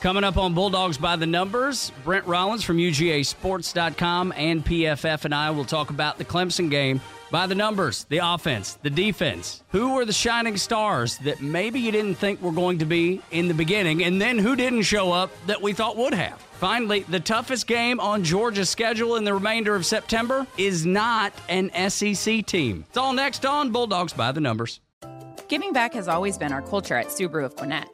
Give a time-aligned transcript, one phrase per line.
[0.00, 5.50] Coming up on Bulldogs by the Numbers, Brent Rollins from UGASports.com and PFF and I
[5.50, 9.62] will talk about the Clemson game by the numbers, the offense, the defense.
[9.72, 13.46] Who were the shining stars that maybe you didn't think were going to be in
[13.46, 16.40] the beginning, and then who didn't show up that we thought would have?
[16.52, 21.70] Finally, the toughest game on Georgia's schedule in the remainder of September is not an
[21.90, 22.86] SEC team.
[22.88, 24.80] It's all next on Bulldogs by the Numbers.
[25.48, 27.88] Giving back has always been our culture at Subaru of Gwinnett.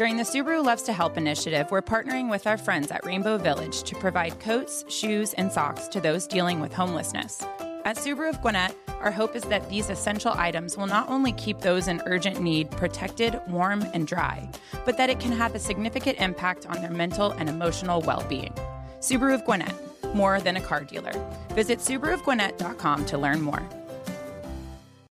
[0.00, 3.82] During the Subaru Loves to Help initiative, we're partnering with our friends at Rainbow Village
[3.82, 7.42] to provide coats, shoes, and socks to those dealing with homelessness.
[7.84, 11.60] At Subaru of Gwinnett, our hope is that these essential items will not only keep
[11.60, 14.48] those in urgent need protected, warm, and dry,
[14.86, 18.54] but that it can have a significant impact on their mental and emotional well being.
[19.00, 19.74] Subaru of Gwinnett,
[20.14, 21.12] more than a car dealer.
[21.50, 23.68] Visit SubaruofGwinnett.com to learn more.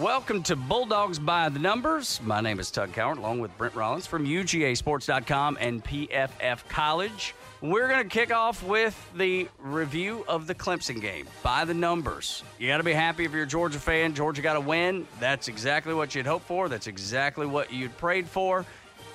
[0.00, 2.20] Welcome to Bulldogs by the Numbers.
[2.24, 7.32] My name is Tug Cowart, along with Brent Rollins from UGASports.com and PFF College.
[7.60, 12.42] We're going to kick off with the review of the Clemson game by the numbers.
[12.58, 14.14] You got to be happy if you're a Georgia fan.
[14.14, 15.06] Georgia got to win.
[15.20, 16.68] That's exactly what you'd hoped for.
[16.68, 18.66] That's exactly what you'd prayed for.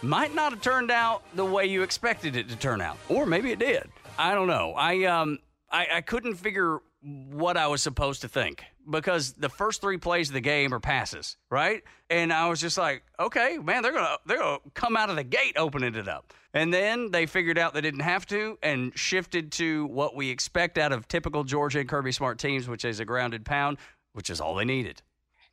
[0.02, 3.52] Might not have turned out the way you expected it to turn out, or maybe
[3.52, 3.90] it did.
[4.18, 4.74] I don't know.
[4.78, 9.82] I um I, I couldn't figure what I was supposed to think because the first
[9.82, 11.84] three plays of the game are passes, right?
[12.10, 15.24] And I was just like, okay, man, they're gonna they're gonna come out of the
[15.24, 16.34] gate opening it up.
[16.54, 20.78] And then they figured out they didn't have to and shifted to what we expect
[20.78, 23.78] out of typical Georgia and Kirby Smart teams, which is a grounded pound,
[24.14, 25.02] which is all they needed.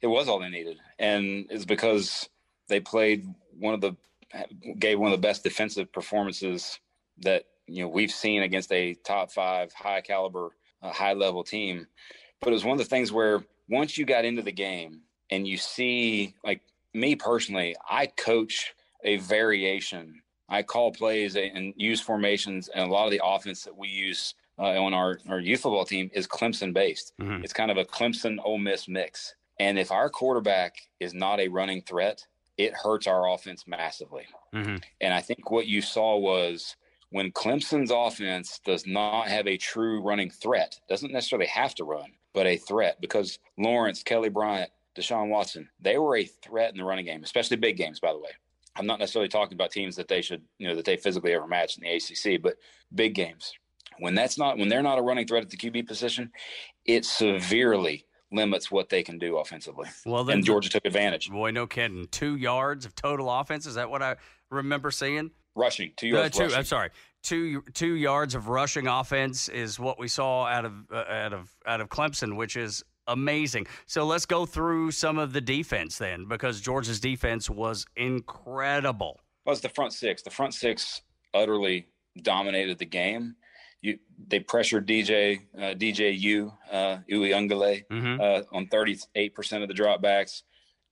[0.01, 2.29] It was all they needed, and it's because
[2.69, 3.27] they played
[3.59, 3.97] one of the
[4.79, 6.81] gave one of the best defensive performances
[7.19, 10.51] that you know we've seen against a top five high caliber
[10.87, 11.87] a high level team.
[12.41, 15.47] But it was one of the things where once you got into the game and
[15.47, 16.61] you see, like
[16.95, 18.75] me personally, I coach
[19.05, 20.23] a variation.
[20.49, 24.35] I call plays and use formations, and a lot of the offense that we use
[24.59, 27.13] uh, on our, our youth football team is Clemson based.
[27.21, 27.43] Mm-hmm.
[27.43, 29.35] It's kind of a Clemson Ole Miss mix.
[29.59, 32.25] And if our quarterback is not a running threat,
[32.57, 34.27] it hurts our offense massively.
[34.55, 34.77] Mm-hmm.
[35.01, 36.77] And I think what you saw was
[37.11, 42.13] when Clemson's offense does not have a true running threat, doesn't necessarily have to run,
[42.35, 46.85] but a threat because Lawrence, Kelly Bryant, Deshaun Watson, they were a threat in the
[46.85, 48.31] running game, especially big games, by the way.
[48.79, 51.47] I'm not necessarily talking about teams that they should, you know, that they physically ever
[51.47, 52.57] match in the ACC, but
[52.95, 53.53] big games.
[53.99, 56.31] When that's not, when they're not a running threat at the QB position,
[56.85, 59.89] it severely limits what they can do offensively.
[60.05, 61.31] Well, then and Georgia took advantage.
[61.31, 62.07] Boy, no kidding.
[62.11, 63.67] Two yards of total offense.
[63.67, 64.17] Is that what I
[64.51, 65.31] remember seeing?
[65.57, 66.37] Rushing, two yards.
[66.37, 66.59] Uh, two, rushing.
[66.59, 66.91] I'm sorry,
[67.23, 71.51] two two yards of rushing offense is what we saw out of uh, out of
[71.67, 73.67] out of Clemson, which is amazing.
[73.87, 79.21] So let's go through some of the defense then, because Georgia's defense was incredible.
[79.45, 80.23] Well, it's the front six.
[80.23, 81.03] The front six
[81.35, 81.89] utterly
[82.23, 83.37] dominated the game.
[83.83, 88.21] You, they pressured DJ uh, DJU uh, Uiagalelei mm-hmm.
[88.21, 90.43] uh, on 38% of the dropbacks,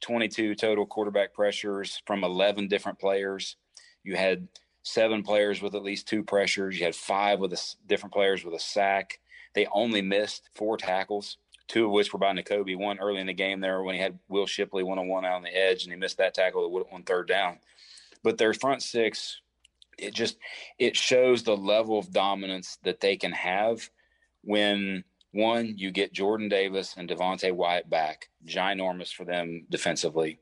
[0.03, 3.57] 22 total quarterback pressures from 11 different players.
[4.05, 4.49] You had
[4.83, 6.79] seven players with at least two pressures.
[6.79, 9.19] You had five with a, different players with a sack.
[9.55, 11.39] They only missed four tackles,
[11.69, 12.77] two of which were by Nakobe.
[12.77, 15.37] One early in the game there when he had Will Shipley one on one out
[15.37, 17.59] on the edge, and he missed that tackle on third down.
[18.23, 19.41] But their front six,
[19.99, 20.37] it just
[20.79, 23.89] it shows the level of dominance that they can have
[24.43, 25.05] when
[25.35, 30.39] one, you get Jordan Davis and Devonte Wyatt back, ginormous for them defensively.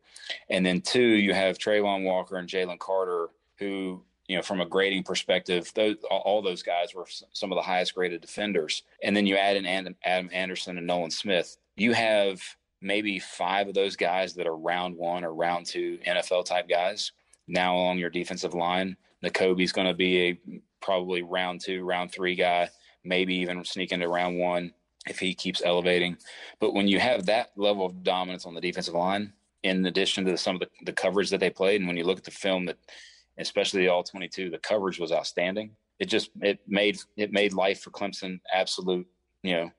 [0.50, 3.28] And then two, you have Travon Walker and Jalen Carter
[3.62, 7.62] who you know, from a grading perspective, those, all those guys were some of the
[7.62, 8.82] highest graded defenders.
[9.02, 11.56] And then you add in Adam Anderson and Nolan Smith.
[11.76, 12.40] You have
[12.80, 17.12] maybe five of those guys that are round one or round two NFL type guys
[17.48, 18.96] now along your defensive line.
[19.24, 22.70] Nakobe's going to be a probably round two, round three guy,
[23.04, 24.72] maybe even sneak into round one
[25.06, 26.16] if he keeps elevating.
[26.60, 29.32] But when you have that level of dominance on the defensive line,
[29.62, 32.18] in addition to some of the, the coverage that they played, and when you look
[32.18, 32.78] at the film that
[33.38, 37.80] especially the all 22 the coverage was outstanding it just it made it made life
[37.80, 39.06] for clemson absolute
[39.42, 39.70] you know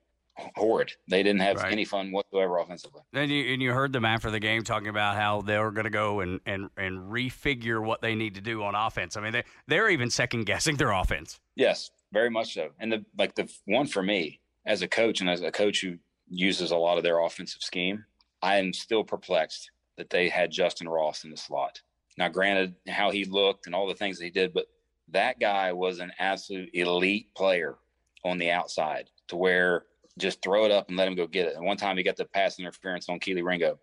[0.56, 0.92] horrid.
[1.08, 1.72] They didn't have right.
[1.72, 3.02] any fun whatsoever offensively.
[3.12, 5.84] And you, and you heard them after the game talking about how they were going
[5.84, 9.16] to go and, and, and refigure what they need to do on offense.
[9.16, 11.40] I mean, they, they're even second guessing their offense.
[11.54, 12.70] Yes, very much so.
[12.80, 15.96] And the like the one for me as a coach and as a coach who
[16.28, 18.04] uses a lot of their offensive scheme,
[18.42, 21.80] I am still perplexed that they had Justin Ross in the slot.
[22.16, 24.66] Now, granted, how he looked and all the things that he did, but
[25.08, 27.76] that guy was an absolute elite player
[28.24, 29.84] on the outside to where
[30.18, 31.56] just throw it up and let him go get it.
[31.56, 33.78] And one time he got the pass interference on Kelee Ringo.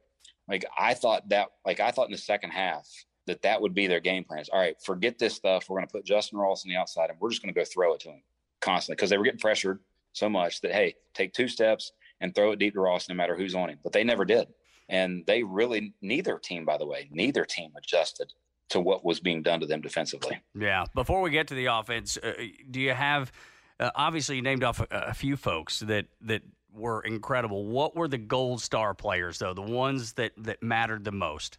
[0.48, 2.88] Like I thought that, like I thought in the second half
[3.28, 4.50] that that would be their game plans.
[4.50, 5.70] All right, forget this stuff.
[5.70, 7.66] We're going to put Justin Ross on the outside and we're just going to go
[7.66, 8.24] throw it to him
[8.62, 9.80] constantly because they were getting pressured
[10.14, 13.36] so much that hey, take two steps and throw it deep to Ross no matter
[13.36, 13.80] who's on him.
[13.84, 14.48] But they never did.
[14.92, 18.34] And they really, neither team, by the way, neither team adjusted
[18.70, 20.40] to what was being done to them defensively.
[20.54, 20.86] Yeah.
[20.94, 22.34] Before we get to the offense, uh,
[22.70, 23.32] do you have?
[23.80, 26.44] Uh, obviously, you named off a, a, few folks that that
[26.74, 27.66] were incredible.
[27.66, 29.54] What were the gold star players, though?
[29.54, 31.58] The ones that that mattered the most?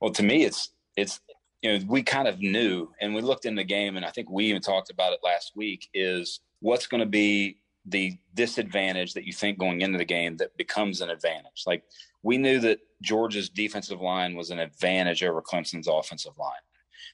[0.00, 1.20] Well, to me, it's it's
[1.62, 4.30] you know we kind of knew, and we looked in the game, and I think
[4.30, 5.88] we even talked about it last week.
[5.94, 10.56] Is what's going to be the disadvantage that you think going into the game that
[10.56, 11.64] becomes an advantage?
[11.66, 11.84] Like
[12.22, 16.52] we knew that Georgia's defensive line was an advantage over Clemson's offensive line.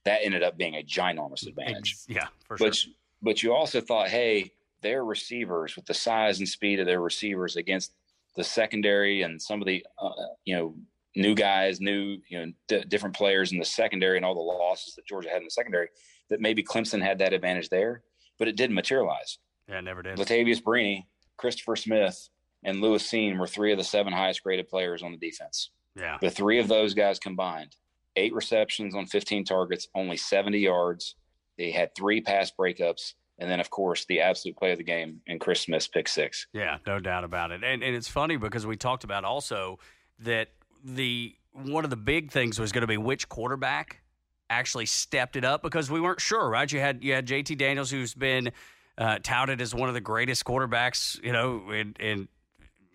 [0.05, 1.97] That ended up being a ginormous advantage.
[2.09, 2.69] Yeah, for sure.
[2.69, 2.85] But,
[3.23, 4.53] but you also thought, hey,
[4.83, 7.93] their receivers with the size and speed of their receivers against
[8.37, 10.11] the secondary and some of the uh,
[10.45, 10.75] you know
[11.17, 14.95] new guys, new you know d- different players in the secondary and all the losses
[14.95, 15.89] that Georgia had in the secondary,
[16.29, 18.03] that maybe Clemson had that advantage there,
[18.39, 19.39] but it didn't materialize.
[19.71, 20.19] Yeah, never did.
[20.19, 21.05] Latavious Brini,
[21.37, 22.29] Christopher Smith,
[22.65, 25.71] and Lewis Cine were three of the seven highest graded players on the defense.
[25.97, 26.19] Yeah.
[26.21, 27.77] The three of those guys combined,
[28.17, 31.15] eight receptions on 15 targets, only 70 yards.
[31.59, 33.15] They had three pass breakups.
[33.39, 36.47] And then, of course, the absolute play of the game in Chris Smith's pick six.
[36.53, 37.65] Yeah, no doubt about it.
[37.65, 39.79] And, and it's funny because we talked about also
[40.19, 40.49] that
[40.85, 44.03] the one of the big things was going to be which quarterback
[44.51, 46.71] actually stepped it up because we weren't sure, right?
[46.71, 48.53] You had you had JT Daniels, who's been
[49.01, 52.29] uh, touted as one of the greatest quarterbacks, you know, in, in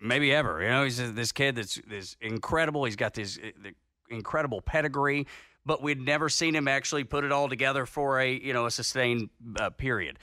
[0.00, 0.62] maybe ever.
[0.62, 2.84] You know, he's this kid that's, that's incredible.
[2.84, 3.38] He's got this
[4.08, 5.26] incredible pedigree,
[5.66, 8.70] but we'd never seen him actually put it all together for a you know a
[8.70, 10.20] sustained uh, period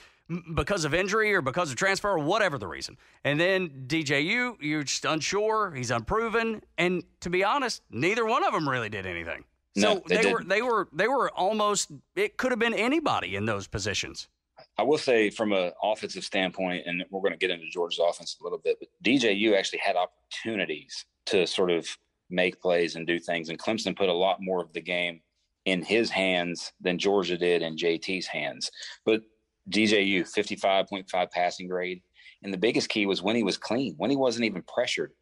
[0.56, 2.98] because of injury or because of transfer or whatever the reason.
[3.26, 5.74] And then DJU, you're just unsure.
[5.76, 9.44] He's unproven, and to be honest, neither one of them really did anything.
[9.76, 11.92] So no, they, they were they were they were almost.
[12.16, 14.30] It could have been anybody in those positions.
[14.78, 18.38] I will say from an offensive standpoint, and we're going to get into Georgia's offense
[18.40, 21.88] a little bit, but DJU actually had opportunities to sort of
[22.30, 23.50] make plays and do things.
[23.50, 25.22] And Clemson put a lot more of the game
[25.66, 28.72] in his hands than Georgia did in JT's hands.
[29.06, 29.22] But
[29.70, 32.02] DJU, 55.5 passing grade.
[32.42, 35.14] And the biggest key was when he was clean, when he wasn't even pressured.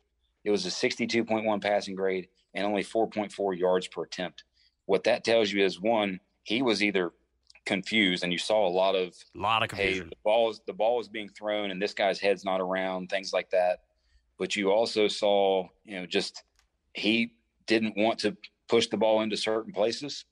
[0.43, 4.43] It was a 62.1 passing grade and only 4.4 yards per attempt.
[4.85, 7.11] What that tells you is one, he was either
[7.71, 10.03] confused, and you saw a lot of a lot of confusion.
[10.03, 13.09] Hey, the ball is the ball is being thrown, and this guy's head's not around,
[13.09, 13.79] things like that.
[14.37, 16.43] But you also saw, you know, just
[16.93, 17.33] he
[17.67, 18.35] didn't want to
[18.67, 20.25] push the ball into certain places.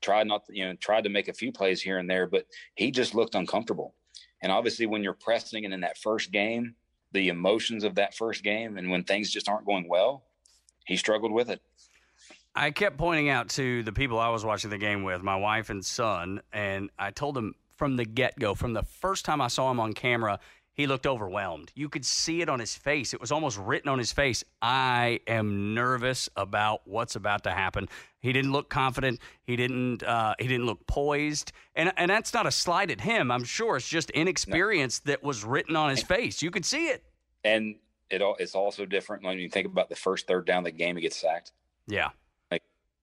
[0.00, 2.46] Tried not, to, you know, tried to make a few plays here and there, but
[2.76, 3.94] he just looked uncomfortable.
[4.42, 6.76] And obviously, when you're pressing and in that first game,
[7.12, 10.24] the emotions of that first game, and when things just aren't going well,
[10.86, 11.60] he struggled with it.
[12.56, 15.68] I kept pointing out to the people I was watching the game with, my wife
[15.68, 19.48] and son, and I told them from the get go, from the first time I
[19.48, 20.40] saw him on camera,
[20.72, 21.70] he looked overwhelmed.
[21.74, 23.12] You could see it on his face.
[23.12, 24.42] It was almost written on his face.
[24.62, 27.90] I am nervous about what's about to happen.
[28.20, 29.20] He didn't look confident.
[29.44, 30.02] He didn't.
[30.02, 31.52] Uh, he didn't look poised.
[31.74, 33.30] And and that's not a slight at him.
[33.30, 35.12] I'm sure it's just inexperience no.
[35.12, 36.42] that was written on his face.
[36.42, 37.04] You could see it.
[37.44, 37.76] And
[38.10, 40.96] it it's also different when you think about the first third down of the game.
[40.96, 41.52] He gets sacked.
[41.86, 42.10] Yeah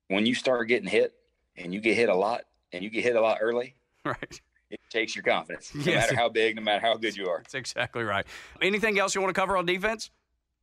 [0.07, 1.13] when you start getting hit
[1.55, 2.41] and you get hit a lot
[2.71, 4.41] and you get hit a lot early, right?
[4.69, 6.07] It takes your confidence, no yes.
[6.07, 7.39] matter how big, no matter how good you are.
[7.39, 8.25] That's exactly right.
[8.61, 10.09] Anything else you want to cover on defense?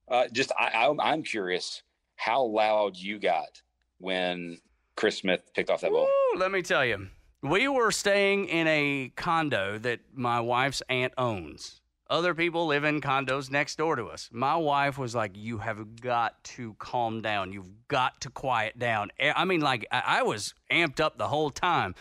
[0.08, 1.82] Uh, just I, I, am curious
[2.16, 3.62] how loud you got
[3.98, 4.58] when
[4.96, 6.08] Chris Smith picked off that ball.
[6.08, 7.06] Ooh, let me tell you,
[7.42, 11.79] we were staying in a condo that my wife's aunt owns
[12.10, 14.28] other people live in condos next door to us.
[14.32, 17.52] My wife was like, You have got to calm down.
[17.52, 19.10] You've got to quiet down.
[19.20, 21.94] I mean, like, I was amped up the whole time.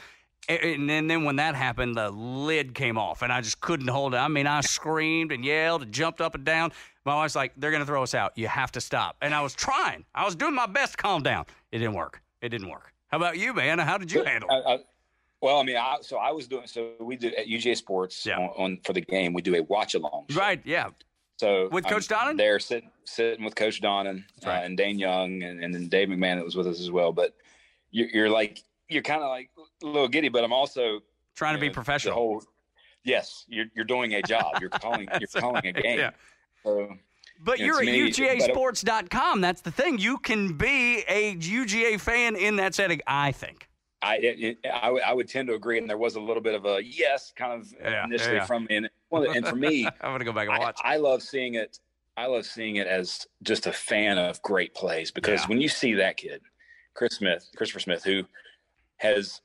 [0.49, 4.15] And then, then when that happened, the lid came off and I just couldn't hold
[4.15, 4.17] it.
[4.17, 6.71] I mean, I screamed and yelled and jumped up and down.
[7.05, 8.33] My wife's like, They're going to throw us out.
[8.35, 9.15] You have to stop.
[9.21, 11.45] And I was trying, I was doing my best to calm down.
[11.71, 12.21] It didn't work.
[12.41, 12.93] It didn't work.
[13.07, 13.79] How about you, man?
[13.79, 14.85] How did you handle it?
[15.41, 18.37] Well, I mean, I, so I was doing so we do at UGA Sports yeah.
[18.37, 19.33] on, on, for the game.
[19.33, 20.25] We do a watch along.
[20.33, 20.61] Right.
[20.65, 20.89] Yeah.
[21.37, 24.59] So with Coach I'm Donnan, there sitting sitting with Coach Donnan right.
[24.59, 27.13] uh, and Dane Young and, and then Dave McMahon that was with us as well.
[27.13, 27.33] But
[27.91, 29.49] you're, you're like you're kind of like
[29.81, 30.99] a little giddy, but I'm also
[31.35, 32.15] trying to be know, the professional.
[32.15, 32.43] Whole,
[33.05, 34.55] yes, you're you're doing a job.
[34.59, 35.99] You're calling you're calling a game.
[35.99, 36.11] Yeah.
[36.65, 36.89] So,
[37.41, 39.39] But you you're at me, UGAsports.com.
[39.39, 39.97] That's the thing.
[39.97, 43.68] You can be a UGA fan in that setting, I think.
[44.01, 46.65] I, it, I, I would tend to agree, and there was a little bit of
[46.65, 48.45] a yes, kind of Yeah, initially yeah.
[48.45, 48.77] from me.
[48.77, 48.89] And,
[49.35, 50.79] and for me, I'm going to go back and watch.
[50.83, 51.79] I love seeing it.
[52.15, 55.47] I love seeing it as just a fan of great plays because Yeah.
[55.47, 56.41] when you see that kid,
[56.93, 58.23] Chris Smith, Christopher Smith, who
[58.97, 59.41] has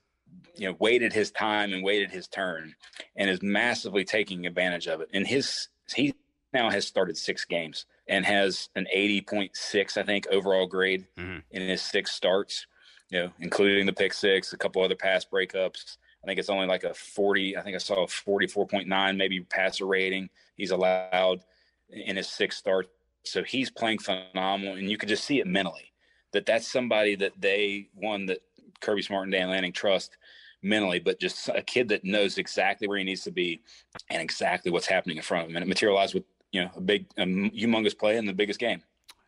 [0.56, 2.75] you know waited his time and waited his turn,
[3.16, 5.08] and is massively taking advantage of it.
[5.12, 6.14] And his he
[6.52, 11.42] now has started six games and has an 80.6, I think, overall grade Mhm.
[11.50, 12.66] in his six starts.
[13.14, 15.99] You know, including the pick six, a couple other pass breakups.
[16.23, 17.56] I think it's only like a 40.
[17.56, 20.28] I think I saw a 44.9 maybe passer rating.
[20.56, 21.44] He's allowed
[21.90, 22.88] in his sixth start.
[23.25, 25.92] So he's playing phenomenal, and you can just see it mentally
[26.33, 28.40] that that's somebody that they one that
[28.80, 30.18] Kirby Smart and Dan Lanning trust
[30.62, 33.62] mentally, but just a kid that knows exactly where he needs to be
[34.11, 36.80] and exactly what's happening in front of him, and it materialized with you know a
[36.80, 38.83] big, a humongous play in the biggest game.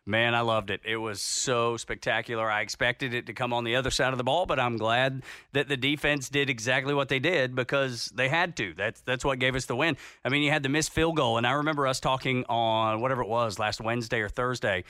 [0.09, 0.83] Man, I loved it.
[0.85, 2.49] It was so spectacular.
[2.49, 5.25] I expected it to come on the other side of the ball, but I'm glad
[5.53, 8.73] that the defense did exactly what they did because they had to.
[8.75, 9.97] That's that's what gave us the win.
[10.25, 13.23] I mean, you had the missed field goal, and I remember us talking on whatever
[13.23, 14.85] it was last Wednesday or Thursday.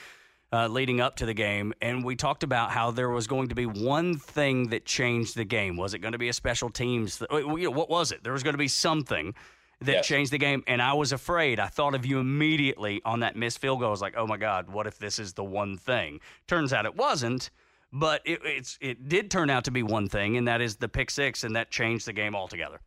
[0.53, 3.55] Uh, leading up to the game, and we talked about how there was going to
[3.55, 5.75] be one thing that changed the game.
[5.75, 7.17] Was it going to be a special teams?
[7.17, 8.23] Th- what was it?
[8.23, 9.35] There was going to be something
[9.81, 10.07] that Yes.
[10.07, 10.63] changed the game.
[10.67, 11.59] And I was afraid.
[11.59, 13.89] I thought of you immediately on that missed field goal.
[13.89, 16.19] I was like, oh my God, what if this is the one thing?
[16.47, 17.49] Turns out it wasn't,
[17.93, 20.89] but it, it's it did turn out to be one thing, and that is the
[20.89, 22.79] pick six, and that changed the game altogether.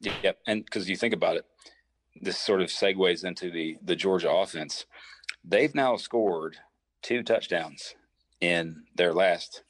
[0.00, 1.44] Yep, and because you think about it,
[2.20, 4.86] this sort of segues into the the Georgia offense.
[5.44, 6.56] They've now scored
[7.02, 7.94] two touchdowns
[8.40, 9.62] in their last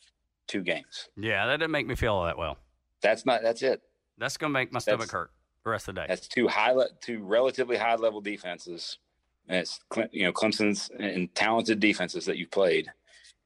[0.46, 1.08] two games.
[1.16, 2.56] Yeah, that didn't make me feel all that well.
[3.02, 3.42] That's not.
[3.42, 3.82] That's it.
[4.16, 5.30] That's going to make my stomach That's- hurt
[5.64, 6.06] the rest of the day.
[6.08, 8.98] That's two high, le- two relatively high level defenses.
[9.48, 12.90] And it's Cle- you know Clemson's and talented defenses that you've played,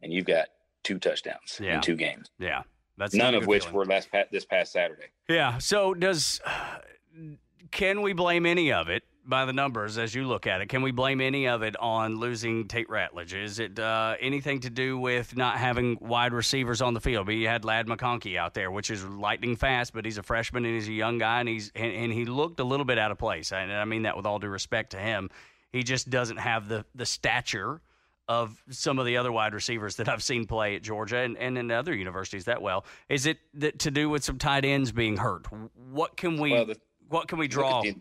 [0.02, 0.48] and you've got
[0.82, 1.76] two touchdowns Yeah.
[1.76, 2.28] in two games.
[2.38, 2.62] Yeah.
[2.98, 3.76] That's None of which feeling.
[3.76, 5.06] were last pa- this past Saturday.
[5.28, 5.58] Yeah.
[5.58, 6.40] So does
[7.70, 10.68] can we blame any of it by the numbers as you look at it?
[10.68, 13.34] Can we blame any of it on losing Tate Ratledge?
[13.34, 17.26] Is it uh, anything to do with not having wide receivers on the field?
[17.26, 20.64] But you had Ladd McConkey out there, which is lightning fast, but he's a freshman
[20.64, 23.10] and he's a young guy, and he's and, and he looked a little bit out
[23.10, 23.52] of place.
[23.52, 25.30] And I mean that with all due respect to him.
[25.72, 27.80] He just doesn't have the the stature
[28.28, 31.58] of some of the other wide receivers that I've seen play at Georgia and, and
[31.58, 32.84] in other universities that well.
[33.08, 35.46] Is it that to do with some tight ends being hurt?
[35.90, 37.94] What can we Well, the- what can we draw the-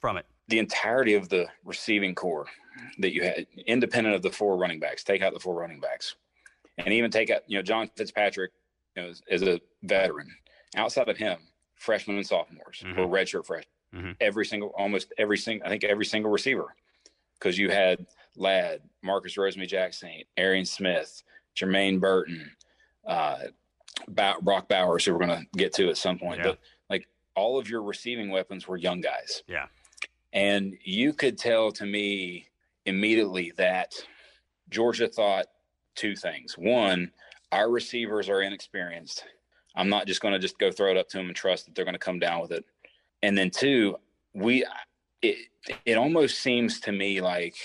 [0.00, 0.26] from it?
[0.48, 2.46] The entirety of the receiving corps
[2.98, 6.16] that you had, independent of the four running backs, take out the four running backs,
[6.78, 8.52] and even take out, you know, John Fitzpatrick
[8.96, 10.28] you know, is, is a veteran.
[10.76, 11.38] Outside of him,
[11.74, 12.98] freshmen and sophomores Mhm.
[12.98, 14.16] or redshirt freshmen, Mhm.
[14.20, 16.74] every single, almost every single, I think every single receiver,
[17.34, 21.22] because you had Ladd, Marcus Rosemy-Jackson, Arian Smith,
[21.56, 22.56] Jermaine Burton,
[23.04, 23.48] uh,
[24.08, 26.44] Bow- Brock Bowers, who we're going to get to at some point, Yeah.
[26.44, 29.42] but like all of your receiving weapons were young guys.
[29.46, 29.66] Yeah.
[30.38, 32.46] And you could tell to me
[32.86, 33.92] immediately that
[34.70, 35.46] Georgia thought
[35.96, 36.56] two things.
[36.56, 37.10] One,
[37.50, 39.24] our receivers are inexperienced.
[39.74, 41.74] I'm not just going to just go throw it up to them and trust that
[41.74, 42.64] they're going to come down with it.
[43.24, 43.96] And then two,
[44.32, 44.64] we
[45.22, 45.38] it
[45.84, 47.56] it almost seems to me like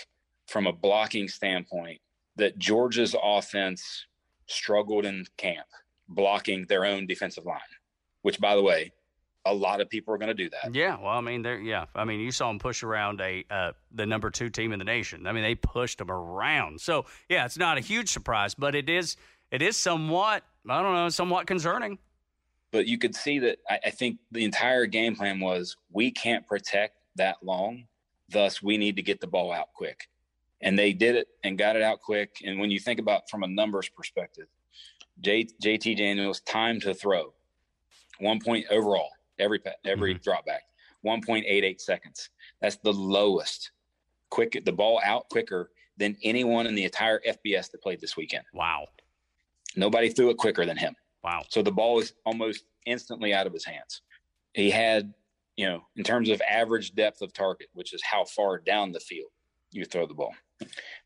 [0.48, 2.02] from a blocking standpoint
[2.38, 4.08] that Georgia's offense
[4.48, 5.68] struggled in camp
[6.10, 7.60] blocking their own defensive line,
[8.24, 8.92] which by the way,
[9.46, 10.74] a lot of people are going to do that.
[10.74, 13.72] Yeah, well, I mean, they're yeah, I mean, you saw them push around a uh,
[13.92, 15.28] the number two team in the nation.
[15.28, 16.80] I mean, they pushed them around.
[16.82, 19.18] So yeah, it's not a huge surprise, but it is
[19.52, 21.98] it is somewhat I don't know, somewhat concerning.
[22.72, 26.48] but you could see that I, I think the entire game plan was we can't
[26.48, 27.86] protect that long
[28.30, 30.10] thus we need to get the ball out quick
[30.62, 33.44] and they did it and got it out quick and when you think about from
[33.44, 34.48] a numbers perspective
[35.20, 37.34] J, jt daniels time to throw
[38.20, 39.10] one point overall
[39.40, 40.24] every every mm-hmm.
[40.24, 40.64] drop back
[41.06, 42.30] 1.88 seconds.
[42.62, 43.72] That's the lowest
[44.30, 48.44] quick the ball out quicker than anyone in the entire fbs that played this weekend.
[48.54, 48.88] Wow,
[49.76, 50.96] nobody threw it quicker than him.
[51.24, 54.02] Wow, so the ball is almost instantly out of his hands.
[54.54, 55.14] He had,
[55.56, 59.00] you know, in terms of average depth of target, which is how far down the
[59.00, 59.30] field
[59.72, 60.34] you throw the ball,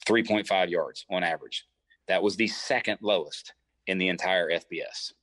[0.07, 1.65] 3.5 yards on average.
[2.07, 3.53] That was the second lowest
[3.87, 5.13] in the entire FBS.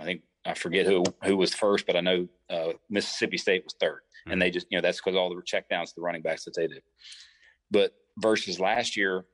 [0.00, 3.74] I think I forget who who was first, but I know uh, Mississippi State was
[3.80, 6.44] third, and they just you know that's because all the checkdowns to the running backs
[6.44, 6.82] that they did.
[7.70, 9.24] But versus last year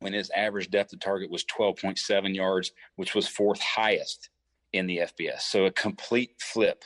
[0.00, 4.30] when his average depth of target was 12.7 yards, which was fourth highest
[4.72, 5.42] in the FBS.
[5.42, 6.84] So a complete flip.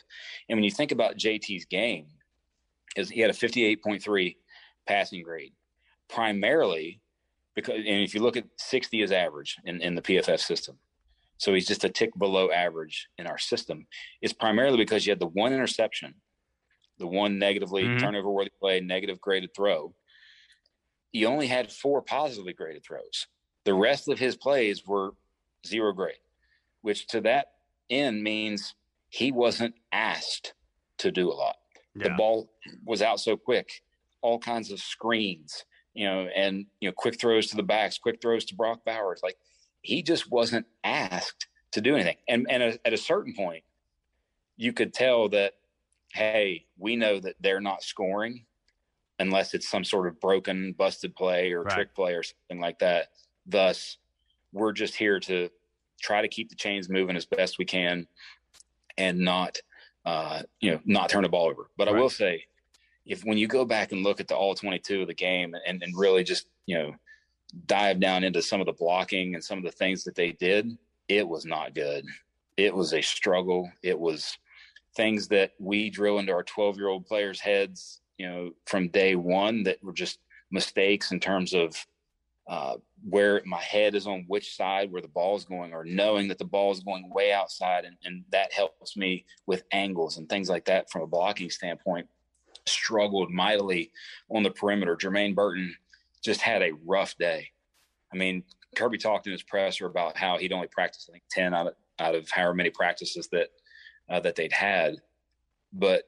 [0.49, 2.07] And when you think about JT's game,
[2.97, 4.37] is he had a 58.3
[4.87, 5.53] passing grade,
[6.09, 7.01] primarily
[7.55, 10.77] because and if you look at 60 as average in, in the PFF system,
[11.45, 13.87] so he's just a tick below average in our system.
[14.23, 16.15] It's primarily because you had the one interception,
[16.99, 17.99] the one negatively mm-hmm.
[17.99, 19.95] turnover worthy play, negative graded throw.
[21.13, 23.27] He only had four positively graded throws.
[23.65, 25.11] The rest of his plays were
[25.67, 26.17] zero grade,
[26.81, 27.49] which to that
[27.91, 28.75] end means
[29.11, 30.55] he wasn't asked
[30.97, 31.57] to do a lot.
[31.95, 32.05] Yeah.
[32.05, 32.51] The ball
[32.87, 33.83] was out so quick,
[34.23, 38.23] all kinds of screens, you know, and you know, quick throws to the backs, quick
[38.23, 39.21] throws to Brock Bowers.
[39.23, 39.37] Like
[39.85, 42.17] he just wasn't asked to do anything.
[42.27, 43.63] And and at a certain point,
[44.57, 45.53] you could tell that,
[46.13, 48.47] hey, we know that they're not scoring
[49.21, 51.75] unless it's some sort of broken, busted play or right.
[51.75, 53.09] trick play or something like that.
[53.47, 53.99] Thus,
[54.53, 55.51] we're just here to
[56.01, 58.07] try to keep the chains moving as best we can
[58.97, 59.59] and not
[60.05, 61.71] uh, you know, not turn the ball over.
[61.77, 61.97] But right.
[61.97, 62.45] I will say,
[63.07, 65.83] if when you go back and look at the all 22 of the game and,
[65.83, 66.93] and really just, you know,
[67.67, 70.77] dive down into some of the blocking and some of the things that they did,
[71.09, 72.05] it was not good.
[72.57, 73.71] It was a struggle.
[73.83, 74.37] It was
[74.97, 79.17] things that we drill into our 12 year old players' heads, you know, from day
[79.17, 80.19] one that were just
[80.51, 81.77] mistakes in terms of
[82.47, 82.77] uh,
[83.09, 86.39] where my head is on which side where the ball is going or knowing that
[86.39, 90.49] the ball is going way outside and, and that helps me with angles and things
[90.49, 92.07] like that from a blocking standpoint
[92.67, 93.91] struggled mightily
[94.31, 95.75] on the perimeter jermaine burton
[96.25, 97.49] just had a rough day
[98.13, 98.43] i mean
[98.77, 101.75] kirby talked in his presser about how he'd only practiced i think 10 out of
[101.99, 103.49] out of however many practices that
[104.11, 104.97] uh, that they'd had
[105.73, 106.05] but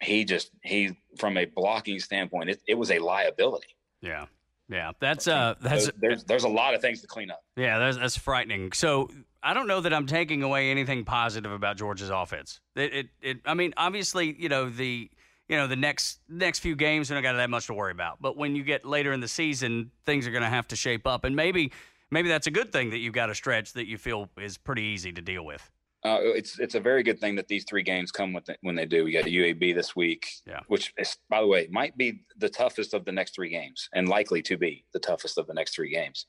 [0.00, 3.68] he just he from a blocking standpoint it, it was a liability
[4.00, 4.26] yeah
[4.68, 7.42] yeah, that's uh, that's there's there's a lot of things to clean up.
[7.56, 8.72] Yeah, that's that's frightening.
[8.72, 9.08] So
[9.42, 12.60] I don't know that I'm taking away anything positive about Georgia's offense.
[12.74, 15.08] It, it, it I mean, obviously, you know the
[15.48, 18.20] you know the next next few games, we don't got that much to worry about.
[18.20, 21.06] But when you get later in the season, things are going to have to shape
[21.06, 21.72] up, and maybe
[22.10, 24.82] maybe that's a good thing that you've got a stretch that you feel is pretty
[24.82, 25.70] easy to deal with.
[26.04, 28.76] Uh, it's it's a very good thing that these three games come with it when
[28.76, 29.02] they do.
[29.02, 30.60] We got a UAB this week, yeah.
[30.68, 34.08] which is, by the way, might be the toughest of the next three games, and
[34.08, 36.26] likely to be the toughest of the next three games,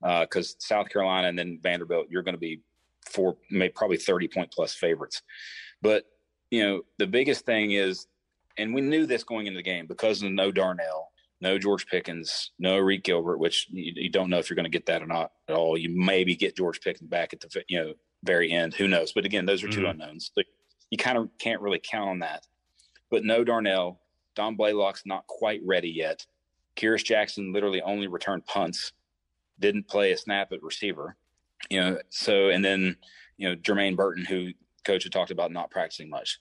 [0.00, 2.60] because uh, South Carolina and then Vanderbilt, you're going to be
[3.04, 5.22] four, maybe probably thirty point plus favorites.
[5.82, 6.04] But
[6.52, 8.06] you know, the biggest thing is,
[8.58, 12.52] and we knew this going into the game because of no Darnell, no George Pickens,
[12.58, 15.06] no Reed Gilbert, which you, you don't know if you're going to get that or
[15.06, 15.76] not at all.
[15.76, 18.74] You maybe get George Pickens back at the you know very end.
[18.74, 19.12] Who knows?
[19.12, 19.90] But again, those are 2 mm-hmm.
[19.90, 20.30] unknowns.
[20.34, 20.42] So
[20.90, 22.46] you kind of can't really count on that.
[23.10, 24.00] But no Darnell.
[24.34, 26.26] Dom Blaylock's not quite ready yet.
[26.76, 28.92] Kearis Jackson literally only returned punts,
[29.58, 31.16] didn't play a snap at receiver.
[31.70, 32.96] You know, so and then
[33.38, 34.50] you know Jermaine Burton, who
[34.84, 36.38] coach had talked about not practicing much.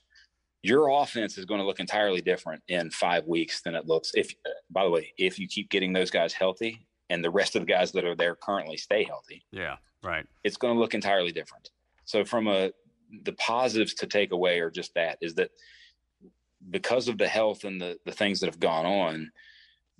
[0.65, 4.11] Your offense is going to look entirely different in five weeks than it looks.
[4.15, 4.33] If,
[4.71, 7.67] by the way, if you keep getting those guys healthy and the rest of the
[7.67, 11.69] guys that are there currently stay healthy, yeah, right, it's going to look entirely different.
[12.05, 12.71] So from a
[13.23, 15.51] the positives to take away are just that is that
[16.71, 19.31] because of the health and the the things that have gone on,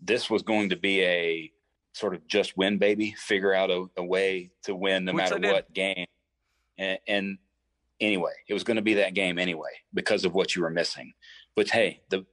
[0.02, 1.52] this was going to be a
[1.94, 5.40] sort of just win baby, figure out a, a way to win no Which matter
[5.40, 6.08] what game.
[6.78, 7.38] And, and
[8.00, 11.14] anyway, it was going to be that game anyway because of what you were missing.
[11.56, 12.26] But hey, the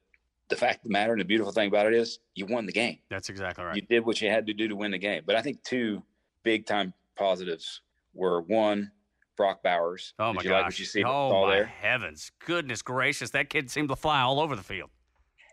[0.48, 2.72] the fact of the matter and the beautiful thing about it is you won the
[2.72, 2.98] game.
[3.08, 3.74] That's exactly right.
[3.76, 5.22] You did what you had to do to win the game.
[5.24, 6.02] But I think two
[6.42, 7.80] big time positives
[8.12, 8.90] were one,
[9.36, 10.12] Brock Bowers.
[10.18, 10.58] Oh my you gosh!
[10.58, 11.64] Like what you see oh my there?
[11.64, 12.30] heavens!
[12.44, 13.30] Goodness gracious!
[13.30, 14.90] That kid seemed to fly all over the field.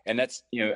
[0.06, 0.74] And that's you know,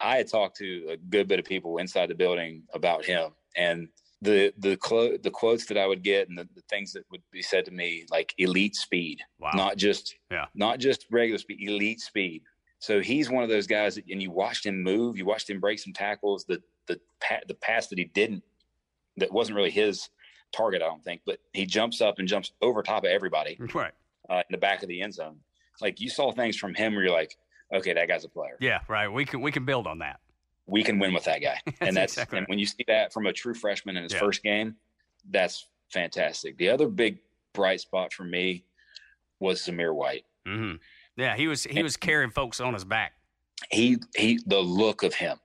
[0.00, 3.88] I had talked to a good bit of people inside the building about him, and
[4.22, 7.22] the the clo- the quotes that I would get and the, the, things that would
[7.32, 9.50] be said to me like elite speed, wow.
[9.54, 12.42] not just yeah, not just regular speed, elite speed.
[12.78, 15.60] So he's one of those guys, that, and you watched him move, you watched him
[15.60, 16.44] break some tackles.
[16.44, 16.98] The the
[17.46, 18.42] the pass that he didn't,
[19.18, 20.08] that wasn't really his
[20.52, 23.92] target, I don't think, but he jumps up and jumps over top of everybody right
[24.30, 25.38] uh, in the back of the end zone.
[25.80, 27.36] Like you saw things from him where you're like,
[27.74, 28.56] okay, that guy's a player.
[28.60, 29.08] Yeah, right.
[29.08, 30.20] We can we can build on that.
[30.66, 33.12] We can win with that guy, that's and that's exactly and when you see that
[33.12, 34.18] from a true freshman in his Yeah.
[34.20, 34.76] first game,
[35.30, 36.56] that's fantastic.
[36.58, 37.18] The other big
[37.54, 38.64] bright spot for me
[39.40, 40.24] was Zamir White.
[40.46, 40.74] hmm
[41.16, 43.12] Yeah, he was he was carrying folks on his back.
[43.70, 45.38] He he, the look of him.